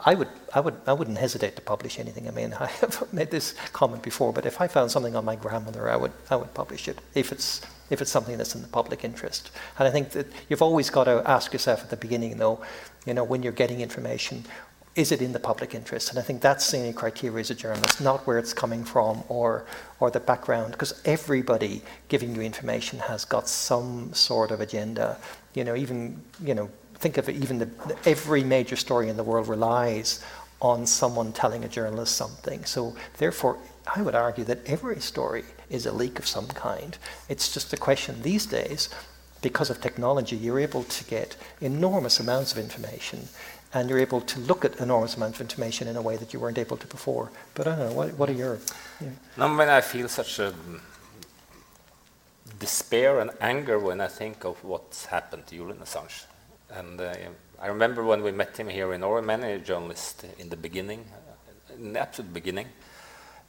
[0.03, 2.27] I would, I would, I wouldn't hesitate to publish anything.
[2.27, 5.35] I mean, I have made this comment before, but if I found something on my
[5.35, 8.67] grandmother, I would, I would publish it if it's, if it's something that's in the
[8.67, 9.51] public interest.
[9.77, 12.61] And I think that you've always got to ask yourself at the beginning, though,
[13.05, 14.45] you know, when you're getting information,
[14.93, 16.09] is it in the public interest?
[16.09, 19.23] And I think that's the only criteria as a journalist, not where it's coming from
[19.29, 19.65] or,
[20.01, 25.17] or the background, because everybody giving you information has got some sort of agenda.
[25.53, 27.69] You know, even, you know, think of it, even the,
[28.05, 30.23] every major story in the world relies
[30.61, 32.63] on someone telling a journalist something.
[32.65, 33.57] So, therefore,
[33.95, 36.97] I would argue that every story is a leak of some kind.
[37.29, 38.89] It's just a question these days,
[39.41, 43.27] because of technology, you're able to get enormous amounts of information
[43.73, 46.39] and you're able to look at enormous amounts of information in a way that you
[46.39, 47.31] weren't able to before.
[47.55, 48.59] But I don't know, what, what are your.
[48.99, 49.09] Yeah.
[49.37, 50.53] No, when I feel such a
[52.61, 56.25] despair and anger when I think of what's happened to Julian Assange.
[56.69, 57.13] And uh,
[57.59, 61.03] I remember when we met him here in Norway, many journalists in the beginning,
[61.75, 62.67] in the absolute beginning,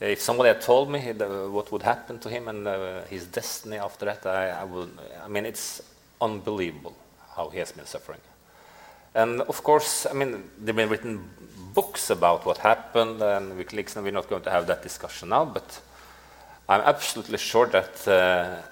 [0.01, 3.77] if somebody had told me the, what would happen to him and uh, his destiny
[3.77, 4.91] after that, I, I would.
[5.25, 5.81] I mean, it's
[6.21, 6.97] unbelievable
[7.37, 8.21] how he has been suffering.
[9.15, 11.31] And of course, I mean, there've been written
[11.75, 15.45] books about what happened and and we're not going to have that discussion now.
[15.45, 15.81] But
[16.69, 18.63] I'm absolutely sure that uh,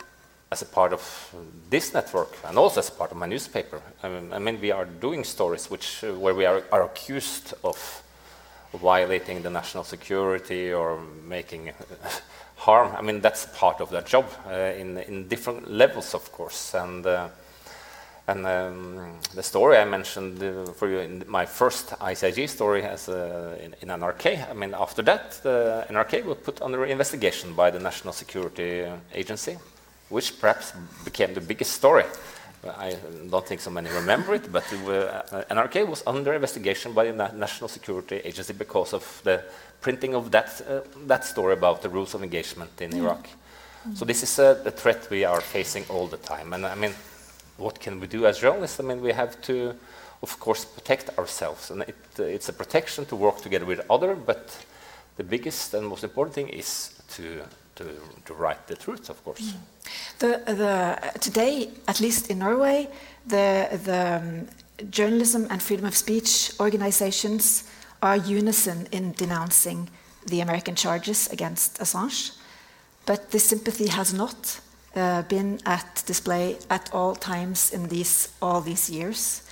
[0.53, 1.35] as a part of
[1.71, 3.81] this network and also as a part of my newspaper.
[4.03, 7.55] I mean, I mean we are doing stories which, uh, where we are, are, accused
[7.63, 8.03] of
[8.75, 11.71] violating the national security or making
[12.57, 12.97] harm.
[12.97, 16.75] I mean, that's part of that job uh, in, in different levels, of course.
[16.75, 17.29] And, uh,
[18.27, 23.09] and um, the story I mentioned uh, for you in my first ICIJ story as
[23.09, 27.71] uh, in, in, NRK, I mean, after that, the NRK was put under investigation by
[27.71, 28.85] the National Security
[29.15, 29.57] Agency
[30.11, 30.73] which perhaps
[31.05, 32.05] became the biggest story.
[32.63, 32.95] I
[33.31, 37.13] don't think so many remember it, but it uh, NRK was under investigation by the
[37.13, 39.43] Na National Security Agency because of the
[39.81, 42.99] printing of that, uh, that story about the rules of engagement in mm.
[42.99, 43.29] Iraq.
[43.89, 43.97] Mm.
[43.97, 46.53] So this is a, a, threat we are facing all the time.
[46.53, 46.93] And I mean,
[47.57, 48.79] what can we do as journalists?
[48.79, 49.75] I mean, we have to
[50.23, 51.71] of course, protect ourselves.
[51.71, 54.65] And it, uh, it's a protection to work together with others, but
[55.17, 57.43] the biggest and most important thing is to,
[57.77, 57.85] to,
[58.27, 59.41] to write the truth, of course.
[59.41, 59.57] Mm.
[60.19, 62.89] The, the, today, at least in Norway,
[63.27, 64.49] the, the um,
[64.91, 67.65] journalism and freedom of speech organizations
[68.03, 69.89] are unison in denouncing
[70.27, 72.37] the American charges against Assange.
[73.07, 74.61] But this sympathy has not
[74.95, 79.43] uh, been at display at all times in these, all these years,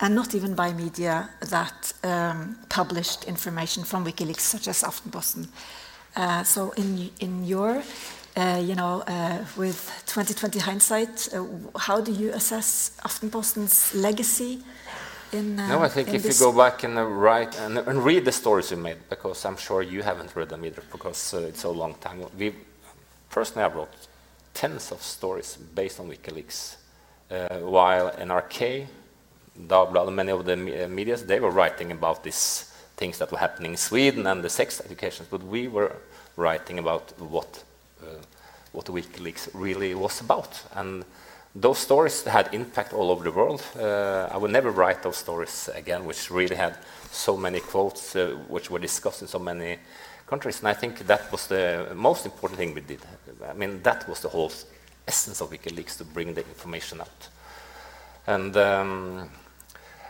[0.00, 5.48] and not even by media that um, published information from WikiLeaks, such as Aftenposten.
[6.18, 7.80] Uh, so, in, in your,
[8.36, 11.44] uh, you know, uh, with 2020 hindsight, uh,
[11.78, 14.58] how do you assess Aftenposten's legacy?
[15.30, 18.32] In, uh, no, I think if you go back and write and, and, read the
[18.32, 21.94] stories you made, because I'm sure you haven't read them either, because it's a long
[22.00, 22.24] time.
[22.36, 22.52] We,
[23.30, 24.08] personally, I wrote
[24.54, 26.78] tens of stories based on WikiLeaks.
[27.30, 28.88] Uh, while NRK,
[29.68, 33.38] Dagbladet, many of the me uh, medias, they were writing about these things that were
[33.38, 35.92] happening in Sweden and the sex educations, but we were
[36.38, 37.64] writing about what
[38.02, 38.06] uh,
[38.72, 40.62] what WikiLeaks really was about.
[40.74, 41.04] And
[41.54, 43.62] those stories had impact all over the world.
[43.76, 46.76] Uh, I would never write those stories again, which really had
[47.10, 49.78] so many quotes, uh, which were discussed in so many
[50.26, 50.60] countries.
[50.60, 53.00] And I think that was the most important thing we did.
[53.48, 54.52] I mean, that was the whole
[55.06, 57.28] essence of WikiLeaks to bring the information out.
[58.26, 59.30] And, um,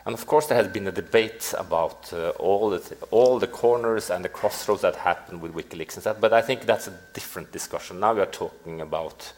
[0.08, 4.08] and of course, there has been a debate about uh, all, the all the corners
[4.08, 7.52] and the crossroads that happened with WikiLeaks and that, but I think that's a different
[7.52, 8.00] discussion.
[8.00, 9.30] Now we are talking about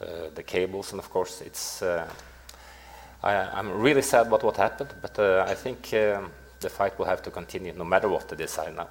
[0.00, 1.80] uh, the cables, and of course, it's.
[1.80, 2.08] Uh,
[3.22, 7.06] I, am really sad about what happened, but uh, I think um, the fight will
[7.06, 8.88] have to continue no matter what they decide now.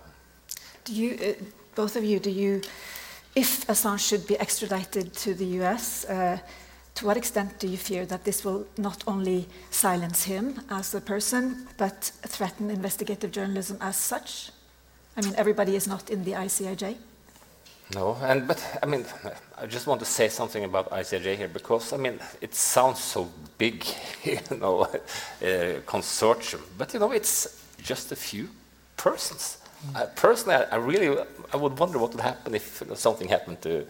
[0.85, 1.43] Do you, uh,
[1.75, 2.61] both of you, do you,
[3.35, 6.37] if Assange should be extradited to the US, uh,
[6.95, 11.01] to what extent do you fear that this will not only silence him as a
[11.01, 14.51] person, but threaten investigative journalism as such?
[15.17, 16.95] I mean, everybody is not in the ICIJ.
[17.93, 19.05] No, and but I mean,
[19.57, 23.29] I just want to say something about ICIJ here because I mean, it sounds so
[23.57, 23.85] big,
[24.23, 28.49] you know, uh, consortium, but you know, it's just a few
[28.97, 29.57] persons.
[29.93, 31.15] Uh, personally, I, I, really
[31.53, 33.85] I would wonder what would happen if you know, something happened to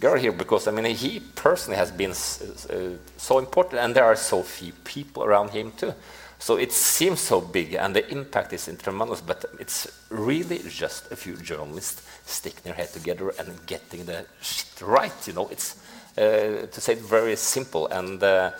[0.00, 4.16] Gary here, because I mean he personally has been uh, so important, and there are
[4.16, 5.92] so few people around him too.
[6.38, 9.20] So it seems so big, and the impact is tremendous.
[9.20, 14.80] But it's really just a few journalists sticking their head together and getting the shit
[14.80, 15.12] right.
[15.26, 15.76] You know, it's
[16.16, 18.22] uh, to say it very simple and.
[18.22, 18.50] Uh,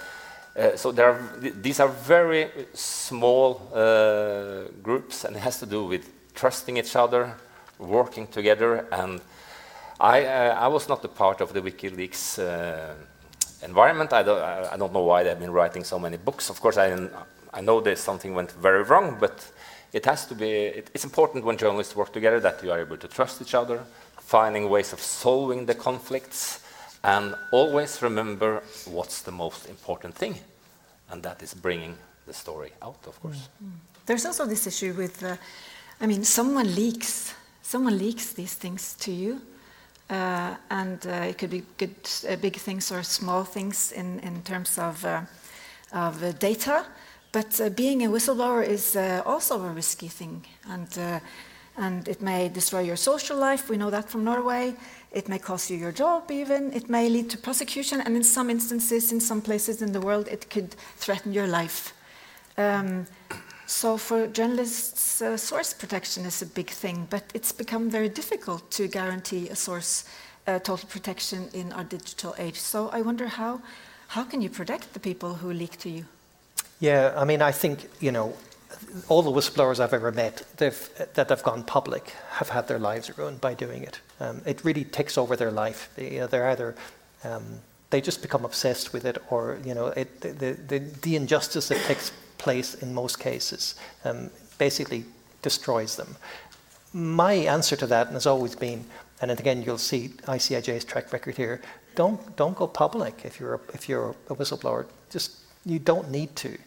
[0.57, 5.85] uh, so there are, these are very small uh, groups, and it has to do
[5.85, 7.37] with trusting each other,
[7.79, 8.85] working together.
[8.91, 9.21] And
[10.01, 12.95] I, uh, I was not a part of the WikiLeaks uh,
[13.63, 14.13] environment.
[14.13, 16.49] I don't, I don't know why they've been writing so many books.
[16.49, 17.09] Of course, I,
[17.53, 19.47] I know that something went very wrong, but
[19.93, 22.97] it has to be, it, it's important when journalists work together that you are able
[22.97, 23.83] to trust each other,
[24.19, 26.61] finding ways of solving the conflicts,
[27.05, 30.35] and always remember what's the most important thing,
[31.11, 31.95] and that is bringing
[32.27, 33.49] the story out, of course.
[33.63, 33.73] Mm.
[34.07, 35.37] There's also this issue with uh,
[36.01, 39.43] I mean, someone leaks, someone leaks these things to you,
[40.11, 41.95] uh, and uh, it could be good,
[42.29, 45.23] uh, big things or small things in, in terms of, uh,
[45.93, 46.85] of uh, data.
[47.33, 51.21] But uh, being a whistleblower is also a risky thing, and,
[51.77, 53.71] and it may destroy your social life.
[53.71, 54.75] We know that from Norway.
[55.13, 56.73] It may cost you your job, even.
[56.73, 60.27] It may lead to prosecution, and in some instances, in some places in the world,
[60.27, 61.95] it could threaten your life.
[62.59, 63.07] Um,
[63.71, 68.69] so for journalists, uh, source protection is a big thing, but it's become very difficult
[68.73, 70.05] to guarantee a source
[70.49, 72.59] uh, total protection in our digital age.
[72.59, 73.61] So I wonder how,
[74.09, 76.05] how can you protect the people who leak to you?
[76.81, 78.35] Yeah, I mean, I think, you know,
[79.09, 83.41] all the whistleblowers I've ever met that have gone public have had their lives ruined
[83.41, 84.01] by doing it.
[84.19, 85.91] Um, it really takes over their life.
[85.95, 86.75] They, are uh, either
[87.23, 91.69] um, they just become obsessed with it, or you know, it, the, the, the injustice
[91.69, 92.11] that takes
[92.41, 93.75] place in most cases
[94.05, 95.05] um, basically
[95.43, 96.17] destroys them.
[96.93, 98.85] My answer to that has always been,
[99.21, 101.61] and again you'll see ICIJ's track record here,
[101.95, 104.87] don't don't go public if you're a, if you're a whistleblower.
[105.11, 105.31] Just
[105.65, 106.59] you don't need to.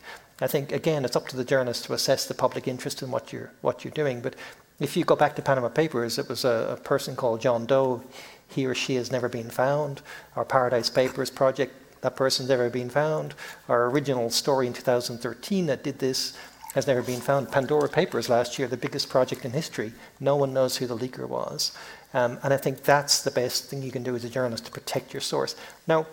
[0.41, 3.33] I think again it's up to the journalist to assess the public interest in what
[3.33, 4.21] you're what you're doing.
[4.21, 4.35] But
[4.79, 8.03] if you go back to Panama Papers, it was a, a person called John Doe.
[8.47, 10.01] He or she has never been found.
[10.35, 11.73] Our Paradise Papers project
[12.03, 13.33] that person's ever been found.
[13.67, 16.37] Our original story in 2013 that did this
[16.75, 17.51] has never been found.
[17.51, 19.93] Pandora Papers last year, the biggest project in history.
[20.19, 21.75] No one knows who the leaker was.
[22.13, 24.71] Um, and I think that's the best thing you can do as a journalist to
[24.71, 25.55] protect your source.
[25.87, 26.05] Now,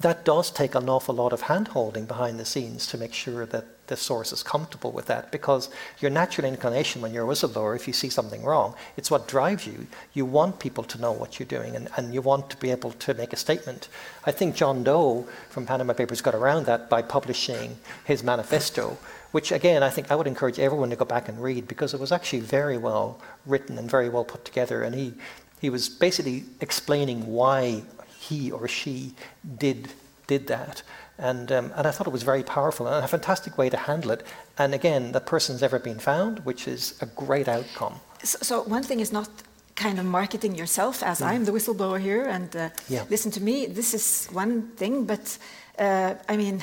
[0.00, 3.44] that does take an awful lot of hand holding behind the scenes to make sure
[3.46, 7.74] that the source is comfortable with that because your natural inclination when you're a whistleblower,
[7.74, 9.86] if you see something wrong, it's what drives you.
[10.12, 12.92] You want people to know what you're doing and, and you want to be able
[12.92, 13.88] to make a statement.
[14.24, 18.96] I think John Doe from Panama Papers got around that by publishing his manifesto,
[19.32, 22.00] which again, I think I would encourage everyone to go back and read because it
[22.00, 24.82] was actually very well written and very well put together.
[24.82, 25.14] And he,
[25.60, 27.82] he was basically explaining why
[28.18, 29.14] he or she
[29.58, 29.88] did,
[30.26, 30.82] did that.
[31.18, 34.12] And, um, and I thought it was very powerful and a fantastic way to handle
[34.12, 34.22] it.
[34.56, 38.00] And again, the person's never been found, which is a great outcome.
[38.22, 39.28] So, so one thing is not
[39.74, 41.26] kind of marketing yourself as mm.
[41.26, 43.04] I'm the whistleblower here and uh, yeah.
[43.10, 43.66] listen to me.
[43.66, 45.38] This is one thing, but
[45.78, 46.62] uh, I mean,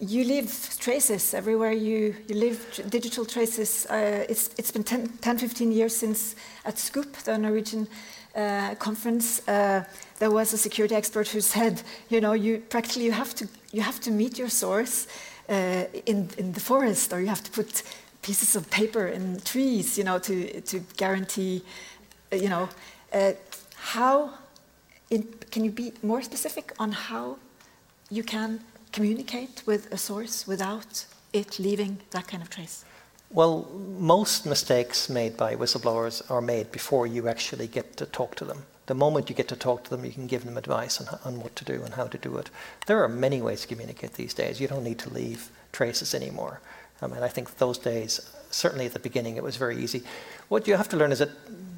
[0.00, 3.86] you leave traces everywhere you, you leave digital traces.
[3.86, 7.86] Uh, it's, it's been 10, 10, 15 years since at SKUP, the Norwegian
[8.34, 9.84] uh, conference, uh,
[10.18, 13.82] there was a security expert who said, you know, you practically you have to you
[13.82, 15.06] have to meet your source
[15.48, 17.82] uh, in in the forest, or you have to put
[18.22, 21.62] pieces of paper in trees, you know, to to guarantee,
[22.32, 22.68] uh, you know,
[23.12, 23.32] uh,
[23.76, 24.30] how.
[25.10, 27.36] In, can you be more specific on how
[28.10, 28.60] you can
[28.92, 32.84] communicate with a source without it leaving that kind of trace?
[33.32, 33.68] Well,
[33.98, 38.64] most mistakes made by whistleblowers are made before you actually get to talk to them.
[38.90, 41.40] The moment you get to talk to them, you can give them advice on, on
[41.40, 42.50] what to do and how to do it.
[42.88, 44.60] There are many ways to communicate these days.
[44.60, 46.60] You don't need to leave traces anymore.
[47.00, 48.20] I mean, I think those days,
[48.50, 50.02] certainly at the beginning, it was very easy.
[50.48, 51.30] What you have to learn is that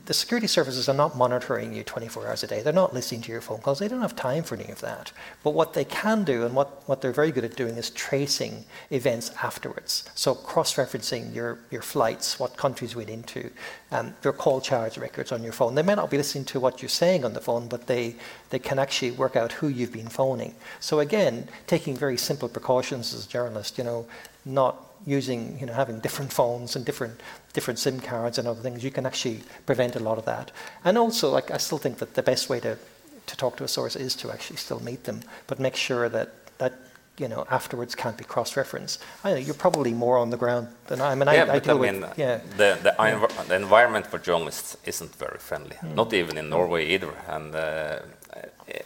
[0.07, 2.61] the security services are not monitoring you 24 hours a day.
[2.61, 3.79] They're not listening to your phone calls.
[3.79, 5.13] They don't have time for any of that.
[5.45, 8.65] But what they can do, and what, what they're very good at doing, is tracing
[8.91, 10.05] events afterwards.
[10.17, 13.51] So cross referencing your, your flights, what countries went into,
[13.93, 15.77] um, your call charge records on your phone.
[15.77, 18.17] They may not be listening to what you're saying on the phone, but they,
[18.51, 20.57] they can actually work out who you've been phoning.
[20.81, 24.07] So again, taking very simple precautions as a journalist, you know,
[24.45, 27.21] not using, you know, having different phones and different
[27.53, 30.51] different SIM cards and other things, you can actually prevent a lot of that.
[30.85, 32.79] And also, like, I still think that the best way to,
[33.27, 36.31] to talk to a source is to actually still meet them, but make sure that
[36.59, 36.73] that
[37.19, 39.03] you know afterwards can't be cross-referenced.
[39.25, 41.13] I know you're probably more on the ground than I.
[41.13, 42.41] I mean, yeah, I, I but I mean, with, yeah.
[42.57, 43.27] the the, yeah.
[43.49, 45.95] the, environment for journalists isn't very friendly, mm.
[45.95, 47.13] not even in Norway either.
[47.29, 47.99] And uh,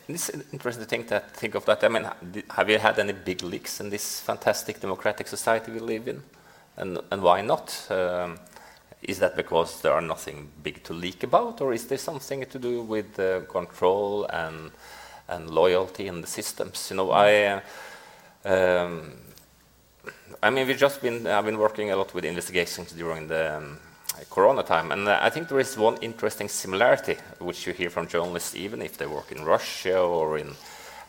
[0.09, 1.85] it's interesting to think that think of that.
[1.85, 2.09] I mean,
[2.51, 6.23] have you had any big leaks in this fantastic democratic society we live in?
[6.77, 7.87] And and why not?
[7.91, 8.39] Um,
[9.03, 12.59] is that because there are nothing big to leak about, or is there something to
[12.59, 14.71] do with uh, control and
[15.29, 16.91] and loyalty in the systems?
[16.91, 17.63] You know, I.
[18.45, 19.13] Um,
[20.43, 21.27] I mean, we've just been.
[21.27, 23.79] I've been working a lot with investigations during the um,
[24.31, 28.09] Corona time, and uh, I think there is one interesting similarity which you hear from
[28.09, 30.55] journalists, even if they work in Russia or in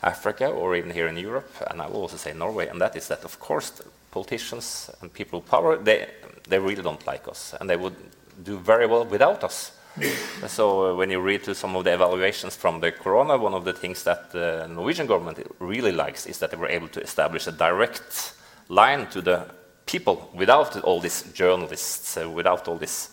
[0.04, 3.08] Africa or even here in Europe, and I will also say Norway, and that is
[3.08, 3.82] that, of course,
[4.12, 6.08] politicians and people with power, they,
[6.48, 7.96] they really don't like us, and they would
[8.44, 9.72] do very well without us.
[10.48, 13.66] so uh, when you read to some of the evaluations from the corona, one of
[13.66, 17.48] the things that the Norwegian government really likes is that they were able to establish
[17.48, 18.34] a direct
[18.70, 19.46] line to the
[19.88, 23.10] people without all these journalists, uh, without all this,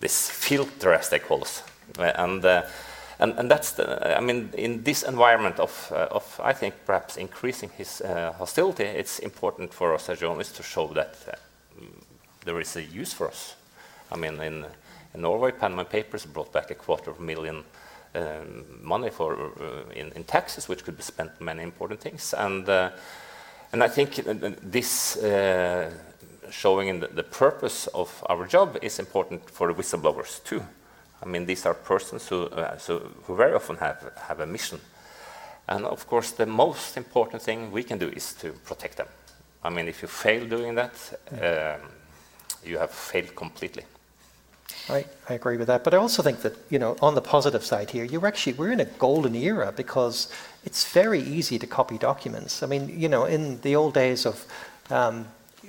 [0.00, 1.62] this filter, as they call us.
[1.98, 2.62] Uh, and uh,
[3.20, 7.16] and, and that's the, I mean, in this environment of, uh, of I think, perhaps
[7.16, 11.84] increasing his uh, hostility, it's important for us as journalists to show that uh,
[12.44, 13.56] there is a use for us.
[14.12, 14.64] I mean, in,
[15.14, 17.64] in Norway, Panama Papers brought back a quarter of a million
[18.14, 22.32] um, money for, uh, in, in, taxes, which could be spent on many important things.
[22.34, 22.68] And,
[23.72, 24.14] and I think
[24.62, 25.90] this uh,
[26.50, 30.62] showing the, the purpose of our job is important for the whistleblowers too.
[31.22, 34.80] I mean, these are persons who, uh, so, who very often have, have a mission.
[35.68, 39.08] And of course, the most important thing we can do is to protect them.
[39.62, 40.94] I mean, if you fail doing that,
[41.32, 41.88] um,
[42.64, 43.84] you have failed completely.
[44.90, 47.64] I, I agree with that, but I also think that you know, on the positive
[47.64, 50.32] side here, you're actually we're in a golden era because
[50.64, 52.62] it's very easy to copy documents.
[52.62, 54.46] I mean, you know, in the old days of
[54.90, 55.26] um,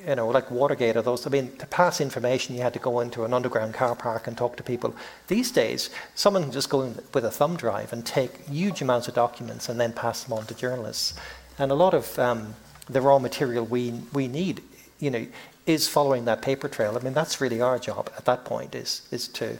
[0.07, 1.25] you know, like Watergate or those.
[1.25, 4.37] I mean, to pass information, you had to go into an underground car park and
[4.37, 4.95] talk to people.
[5.27, 9.07] These days, someone can just go in with a thumb drive and take huge amounts
[9.07, 11.13] of documents and then pass them on to journalists.
[11.57, 12.55] And a lot of um,
[12.89, 14.61] the raw material we we need,
[14.99, 15.25] you know,
[15.69, 16.97] is following that paper trail.
[16.97, 19.57] I mean, that's really our job at that point is is to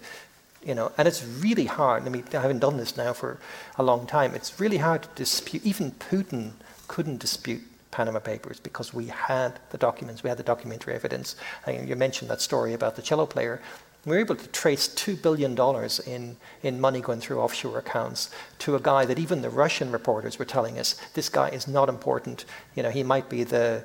[0.65, 2.05] you know, and it's really hard.
[2.05, 3.39] I mean, I haven't done this now for
[3.77, 4.35] a long time.
[4.35, 5.65] It's really hard to dispute.
[5.65, 6.51] Even Putin
[6.89, 11.37] couldn't dispute Panama Papers because we had the documents, we had the documentary evidence.
[11.65, 13.61] You mentioned that story about the cello player.
[14.05, 15.57] We were able to trace $2 billion
[16.05, 18.29] in, in money going through offshore accounts
[18.59, 21.87] to a guy that even the Russian reporters were telling us this guy is not
[21.87, 22.43] important.
[22.75, 23.83] You know, he might be the,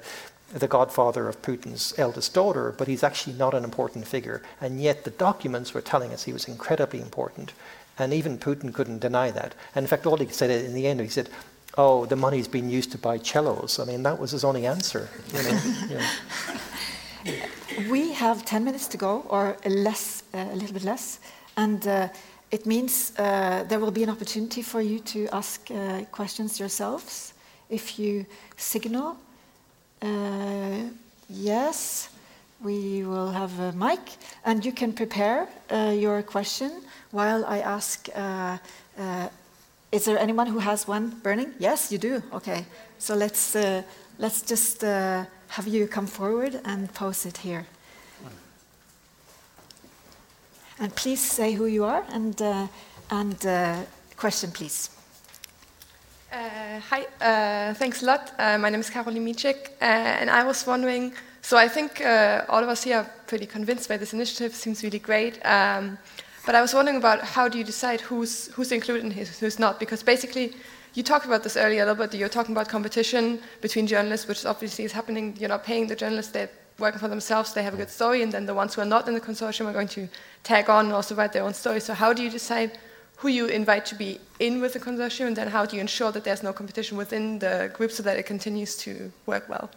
[0.54, 4.40] the godfather of Putin's eldest daughter, but he's actually not an important figure.
[4.60, 7.52] And yet the documents were telling us he was incredibly important.
[7.98, 9.54] And even Putin couldn't deny that.
[9.74, 11.28] And in fact, all he said in the end, he said,
[11.76, 13.78] oh, the money's been used to buy cellos.
[13.80, 15.08] I mean, that was his only answer.
[15.32, 15.60] You know,
[17.24, 17.90] know.
[17.90, 21.18] We have 10 minutes to go, or less, uh, a little bit less.
[21.56, 22.08] And uh,
[22.50, 27.34] it means uh, there will be an opportunity for you to ask uh, questions yourselves.
[27.68, 28.26] If you
[28.56, 29.16] signal,
[30.04, 30.90] uh,
[31.28, 32.10] yes,
[32.62, 34.00] we will have a mic,
[34.44, 36.70] and you can prepare uh, your question
[37.10, 38.08] while I ask
[39.94, 41.54] is there anyone who has one burning?
[41.60, 42.20] Yes, you do.
[42.32, 42.66] Okay.
[42.98, 43.82] So let's, uh,
[44.18, 47.64] let's just uh, have you come forward and pose it here.
[50.80, 52.66] And please say who you are and, uh,
[53.08, 53.82] and uh,
[54.16, 54.90] question, please.
[56.34, 58.32] Uh, hi, uh, thanks a lot.
[58.38, 61.12] my name is Caroline Micek, and I was wondering
[61.42, 62.00] so I think
[62.48, 65.38] all of us here are pretty convinced by this initiative, seems really great.
[65.46, 65.96] Um,
[66.44, 69.78] but I was wondering about how do you decide who's, who's included and who's not?
[69.78, 70.54] Because basically,
[70.94, 72.18] you talked about this earlier a little bit.
[72.18, 75.36] You're talking about competition between journalists, which obviously is happening.
[75.38, 78.32] You're not paying the journalists, they're working for themselves, they have a good story, and
[78.32, 80.08] then the ones who are not in the consortium are going to
[80.42, 81.78] tag on and also write their own story.
[81.78, 82.76] So, how do you decide
[83.16, 86.12] who you invite to be in with the consortium, and then how do you ensure
[86.12, 89.70] that there's no competition within the group so that it continues to work well?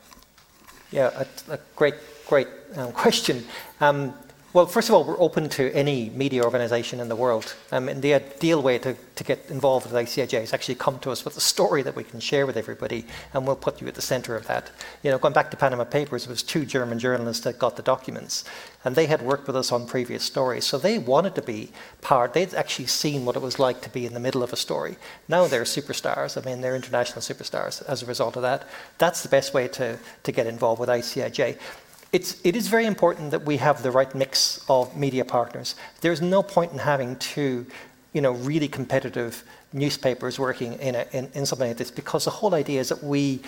[0.92, 1.12] Yeah,
[1.50, 1.96] a, a great,
[2.28, 3.46] great um, question.
[3.80, 4.14] Um,
[4.58, 7.54] well, first of all, we're open to any media organisation in the world.
[7.72, 11.12] Um, and the ideal way to, to get involved with ICIJ is actually come to
[11.12, 13.06] us with a story that we can share with everybody,
[13.36, 14.72] and we'll put you at the centre of that.
[15.04, 17.84] You know, going back to Panama Papers, it was two German journalists that got the
[17.84, 18.46] documents,
[18.84, 21.70] and they had worked with us on previous stories, so they wanted to be
[22.02, 22.34] part.
[22.34, 24.98] They'd actually seen what it was like to be in the middle of a story.
[25.28, 26.36] Now they're superstars.
[26.36, 28.68] I mean, they're international superstars as a result of that.
[28.98, 31.60] That's the best way to, to get involved with ICIJ
[32.12, 35.76] it's, it is very important that we have the right mix of media partners.
[36.02, 37.66] There's no point in having two,
[38.14, 39.44] you know, really competitive
[39.74, 43.04] newspapers working in, a, in, in something like this because the whole idea is that
[43.04, 43.42] we,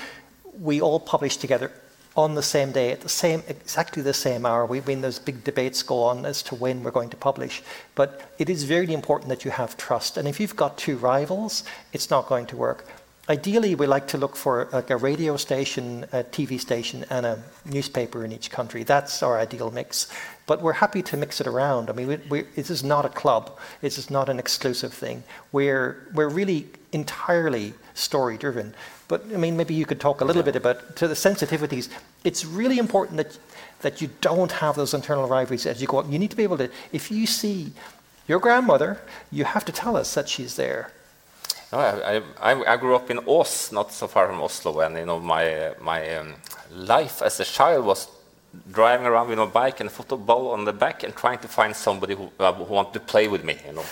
[0.59, 1.71] we all publish together
[2.15, 4.65] on the same day at the same exactly the same hour.
[4.65, 7.61] We mean those big debates go on as to when we're going to publish,
[7.95, 10.17] but it is very important that you have trust.
[10.17, 12.85] And if you've got two rivals, it's not going to work.
[13.29, 17.43] Ideally, we like to look for like a radio station, a TV station, and a
[17.63, 18.81] newspaper in each country.
[18.81, 20.11] That's our ideal mix.
[20.47, 21.91] But we're happy to mix it around.
[21.91, 23.59] I mean, we, we, this is not a club.
[23.81, 25.23] This is not an exclusive thing.
[25.51, 28.73] We're, we're really entirely story driven.
[29.07, 31.87] But I mean, maybe you could talk a little bit about to the sensitivities.
[32.23, 33.37] It's really important that
[33.81, 36.11] that you don't have those internal rivalries as you go on.
[36.11, 37.71] You need to be able to, if you see
[38.27, 38.99] your grandmother,
[39.31, 40.91] you have to tell us that she's there
[41.71, 45.05] no, I, I, I, grew up in Ås, not so far from Oslo, and you
[45.05, 46.33] know my my um,
[46.71, 48.07] life as a child was
[48.71, 51.75] driving around with a bike and a football on the back and trying to find
[51.75, 53.85] somebody who, uh, who wanted to play with me, you know.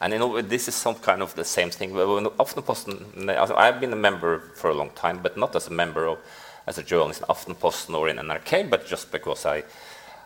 [0.00, 1.90] And you know this is some kind of the same thing.
[1.92, 6.18] Aftenposten, I've been a member for a long time, but not as a member of
[6.66, 9.64] as a journalist in Aftenposten or in an NRK, but just because I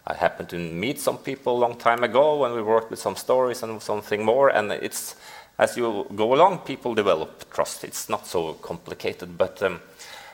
[0.07, 3.16] I happened to meet some people a long time ago when we worked with some
[3.16, 5.16] stories and something more, and it's
[5.59, 7.85] as you go along, people develop trust.
[7.85, 9.81] It's not so complicated, but um,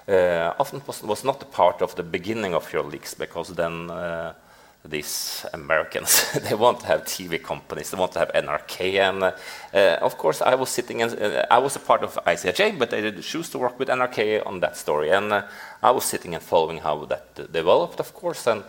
[0.08, 4.32] uh, Aftenposten was not a part of the beginning of your leaks because then uh,
[4.84, 10.04] these Americans they want to have TV companies, they want to have NRK, and uh,
[10.04, 13.00] of course I was sitting in, uh, I was a part of ICIJ, but I
[13.00, 15.42] did choose to work with NRK on that story, and uh,
[15.82, 18.64] I was sitting and following how that developed, of course, and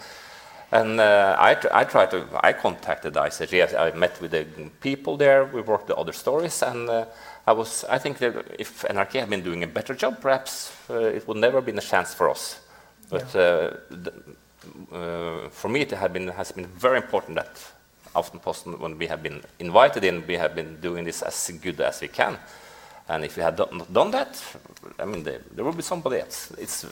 [0.74, 3.78] and uh, I, I tried to, I contacted ICIJ.
[3.78, 4.46] I met with the
[4.82, 5.46] people there.
[5.46, 7.06] We worked the other stories, and uh,
[7.46, 10.96] I was, I think that if NRK had been doing a better job, perhaps uh,
[10.96, 12.60] it would never have been a chance for us.
[13.12, 13.42] But yeah.
[13.42, 14.14] Uh, the,
[14.92, 17.56] uh, for me, it had been, has been very important that
[18.16, 22.02] Aftenposten, when we have been invited in, we have been doing this as good as
[22.02, 22.40] we can.
[23.08, 24.42] And if we had not done that,
[24.98, 26.52] I mean, there, there would be somebody else.
[26.58, 26.86] It's,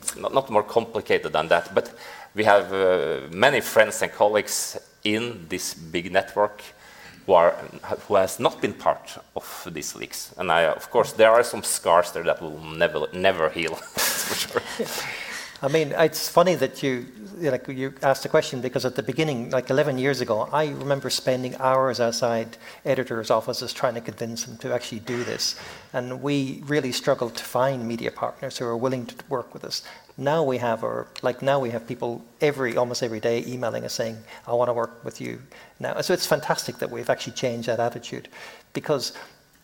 [0.00, 1.74] it's not, not more complicated than that.
[1.74, 1.94] But
[2.34, 6.62] we have uh, many friends and colleagues in this big network
[7.26, 7.52] who, are,
[8.06, 10.34] who has not been part of these leaks.
[10.36, 14.34] And I, of course, there are some scars there that will never, never heal, for
[14.34, 14.62] sure.
[15.62, 17.06] I mean, it's funny that you,
[17.38, 21.08] like, you asked the question because at the beginning, like 11 years ago, I remember
[21.08, 25.58] spending hours outside editors' offices trying to convince them to actually do this.
[25.94, 29.82] And we really struggled to find media partners who are willing to work with us.
[30.16, 33.94] Now we have our like now we have people every almost every day emailing us
[33.94, 35.42] saying, "I want to work with you
[35.80, 38.28] now." So it's fantastic that we've actually changed that attitude,
[38.72, 39.12] because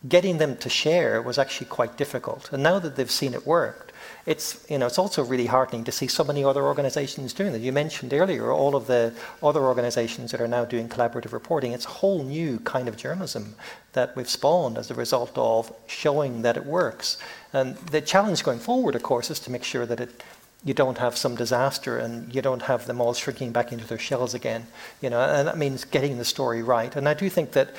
[0.09, 2.49] getting them to share was actually quite difficult.
[2.51, 3.93] And now that they've seen it work,
[4.25, 7.59] it's you know it's also really heartening to see so many other organizations doing that.
[7.61, 11.71] You mentioned earlier all of the other organizations that are now doing collaborative reporting.
[11.71, 13.55] It's a whole new kind of journalism
[13.93, 17.17] that we've spawned as a result of showing that it works.
[17.53, 20.23] And the challenge going forward, of course, is to make sure that it
[20.63, 23.97] you don't have some disaster and you don't have them all shrinking back into their
[23.97, 24.67] shells again.
[25.01, 26.95] You know, and that means getting the story right.
[26.95, 27.75] And I do think that,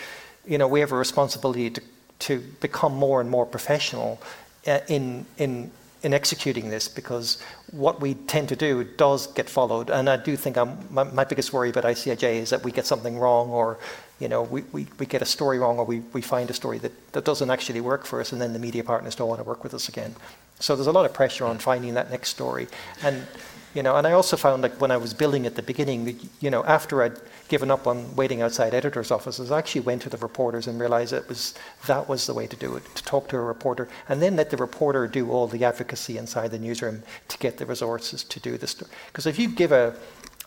[0.47, 1.83] you know, we have a responsibility to,
[2.21, 4.21] to become more and more professional
[4.67, 5.71] uh, in in
[6.03, 9.89] in executing this because what we tend to do does get followed.
[9.89, 10.57] And I do think
[10.91, 13.79] my, my, biggest worry about ICIJ is that we get something wrong or
[14.19, 16.79] you know, we, we, we get a story wrong or we, we find a story
[16.79, 19.45] that, that doesn't actually work for us and then the media partners don't want to
[19.45, 20.15] work with us again.
[20.63, 22.69] So there's a lot of pressure on finding that next story.
[23.03, 23.27] And
[23.75, 26.51] you know, and I also found like when I was building at the beginning, you
[26.51, 30.19] know, after I'd given up on waiting outside editors' offices, I actually went to the
[30.19, 31.55] reporters and realized it was
[31.87, 34.51] that was the way to do it, to talk to a reporter, and then let
[34.51, 38.59] the reporter do all the advocacy inside the newsroom to get the resources to do
[38.59, 38.75] this.
[39.07, 39.97] Because if you give a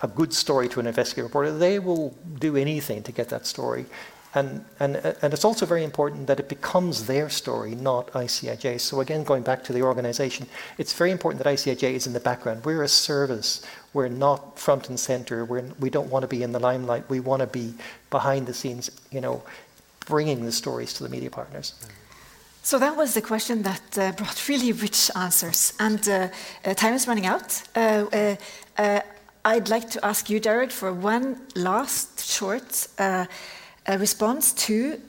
[0.01, 3.86] a good story to an investigative reporter, they will do anything to get that story.
[4.36, 8.81] And, and, and it's also very important that it becomes their story, not ICIJ.
[8.81, 12.19] So again, going back to the organization, it's very important that ICIJ is in the
[12.19, 12.65] background.
[12.65, 13.65] We're a service.
[13.93, 15.45] We're not front and center.
[15.45, 17.09] We're, we don't want to be in the limelight.
[17.09, 17.73] We want to be
[18.09, 19.41] behind the scenes, you know,
[20.05, 21.73] bringing the stories to the media partners.
[22.61, 25.73] So that was the question that uh, brought really rich answers.
[25.79, 26.27] And uh,
[26.65, 27.61] uh, time is running out.
[27.73, 28.36] Uh, uh,
[28.77, 28.99] uh,
[29.45, 32.88] I'd like to ask you, Gerard, for one last short
[33.86, 34.99] a response to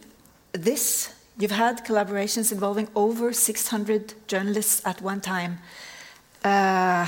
[0.52, 1.14] this.
[1.38, 5.58] You've had collaborations involving over 600 journalists at one time.
[6.44, 7.06] Uh,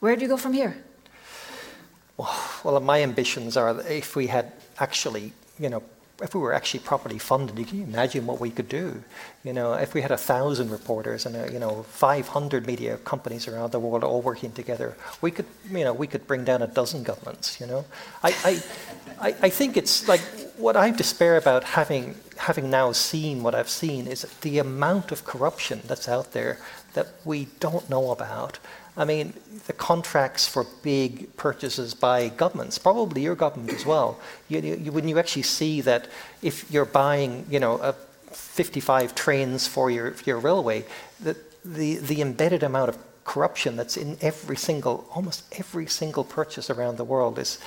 [0.00, 0.76] where do you go from here?
[2.16, 5.82] Well, my ambitions are that if we had actually, you know,
[6.22, 9.02] if we were actually properly funded, you can imagine what we could do.
[9.42, 13.48] You know, if we had a thousand reporters and a, you know 500 media companies
[13.48, 16.68] around the world all working together, we could, you know, we could bring down a
[16.68, 17.60] dozen governments.
[17.60, 17.84] You know,
[18.22, 18.62] I, I,
[19.20, 20.22] I, I think it's like
[20.56, 25.24] what I despair about having having now seen what I've seen is the amount of
[25.24, 26.58] corruption that's out there
[26.94, 28.58] that we don't know about.
[28.96, 29.34] I mean,
[29.66, 34.20] the contracts for big purchases by governments, probably your government as well.
[34.48, 36.08] You, you, when you actually see that
[36.42, 37.94] if you're buying, you know,
[38.30, 40.84] 55 trains for your, for your railway,
[41.20, 46.70] the, the, the embedded amount of corruption that's in every single, almost every single purchase
[46.70, 47.58] around the world is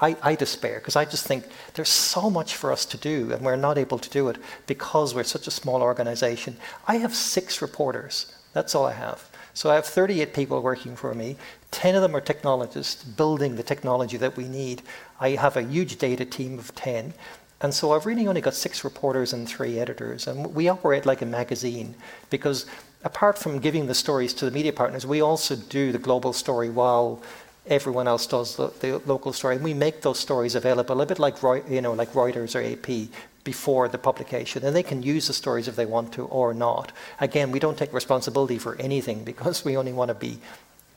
[0.00, 1.44] I, I despair because I just think
[1.74, 5.14] there's so much for us to do and we're not able to do it because
[5.14, 6.56] we're such a small organization.
[6.88, 8.34] I have six reporters.
[8.52, 9.28] That's all I have.
[9.52, 11.36] So I have 38 people working for me.
[11.70, 14.82] 10 of them are technologists building the technology that we need.
[15.20, 17.12] I have a huge data team of 10.
[17.60, 20.26] And so I've really only got six reporters and three editors.
[20.26, 21.94] And we operate like a magazine
[22.30, 22.64] because
[23.04, 26.70] apart from giving the stories to the media partners, we also do the global story
[26.70, 27.22] while
[27.66, 29.56] everyone else does the, the, local story.
[29.56, 31.36] And we make those stories available a bit like
[31.68, 33.08] you know like Reuters or AP
[33.44, 36.92] before the publication, and they can use the stories if they want to or not.
[37.20, 40.38] Again, we don't take responsibility for anything because we only want to be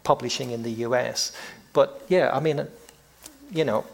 [0.04, 1.32] publishing in the U.S.
[1.72, 2.68] But yeah, I mean,
[3.52, 3.86] you know.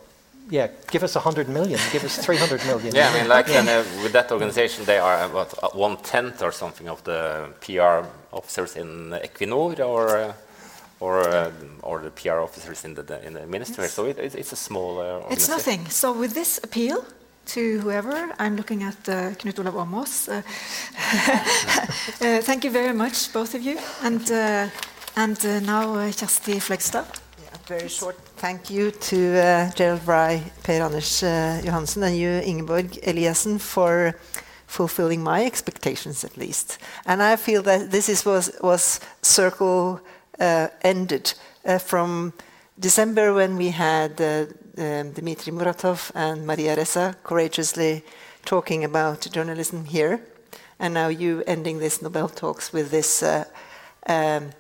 [0.52, 2.96] Yeah, give us 100 million, give us 300 million.
[2.96, 3.60] yeah, I mean, like yeah.
[3.60, 8.76] uh, with that organization, they are about one tenth or something of the PR officers
[8.76, 10.34] in Equinor, or uh,
[11.00, 13.84] or uh, or the PR officers in the in the ministry.
[13.84, 13.94] Yes.
[13.94, 15.00] So it, it's a small.
[15.00, 15.90] Uh, it's nothing.
[15.90, 17.06] So with this appeal
[17.46, 20.28] to whoever, I'm looking at uh, Knut Olav Åmås.
[20.28, 20.42] Uh,
[22.22, 24.68] uh, thank you very much, both of you, and uh,
[25.16, 27.06] and now Kjersti Fløgstad.
[27.42, 29.16] Yeah, very short thank you to
[29.76, 31.22] Gerard Ryle, Per Anders
[31.64, 34.14] Johansen, and you, Ingeborg Eliassen, for
[34.66, 36.78] fulfilling my expectations at least.
[37.06, 41.34] And I feel that this is, was was circle uh, ended
[41.66, 42.34] uh, from
[42.80, 44.46] December when we had uh,
[44.78, 48.04] um, Dmitry Muratov and Maria Ressa courageously
[48.46, 50.22] talking about journalism here,
[50.80, 54.52] and now you ending this Nobel talks with this um,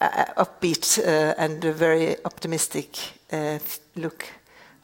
[0.00, 2.98] upbeat uh, and very optimistic
[3.32, 3.58] uh,
[3.96, 4.26] look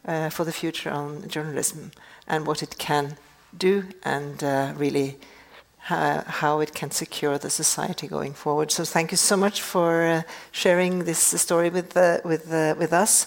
[0.06, 1.90] uh, for the future on journalism
[2.26, 3.16] and what it can
[3.56, 4.42] do and
[4.78, 5.18] really
[5.88, 8.70] uh, how it can secure the society going forward.
[8.70, 10.22] So thank you so much for uh,
[10.52, 13.26] sharing this story with, uh, with, uh, with us.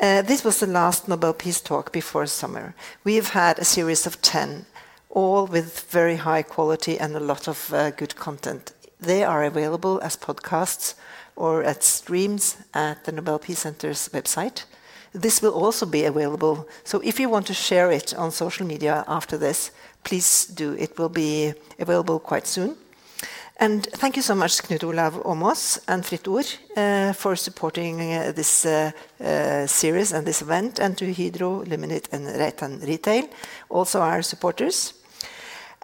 [0.00, 2.74] Uh, this was the last Nobel Peace Talk before summer.
[3.04, 4.66] We've had a series of 10,
[5.10, 8.72] all with very high quality and a lot of uh, good content.
[9.00, 10.94] They are available as podcasts
[11.36, 14.64] or at streams at the Nobel Peace Center's website.
[15.12, 16.66] This will also be available.
[16.84, 19.70] So if you want to share it on social media after this,
[20.04, 20.72] please do.
[20.74, 22.76] It will be available quite soon.
[23.58, 26.46] And thank you so much, Knut Olav Åmås and Fritt Ord,
[26.76, 28.90] uh, for supporting uh, this uh,
[29.66, 33.28] series and this event, and to Hydro, Luminit, and Reitan Retail,
[33.68, 34.94] also our supporters.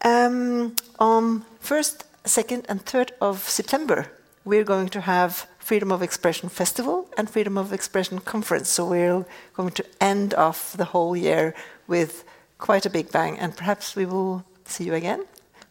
[0.04, 4.06] Um, on 1st, 2nd, and 3rd of September,
[4.44, 8.70] we're going to have Freedom of Expression Festival and Freedom of Expression Conference.
[8.70, 11.54] So we're going to end off the whole year
[11.86, 12.24] with
[12.58, 15.24] quite a big bang, and perhaps we will see you again.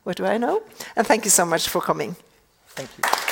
[0.04, 0.64] What do I know?
[0.96, 2.16] And thank you so much for coming.
[2.70, 3.27] Thank you.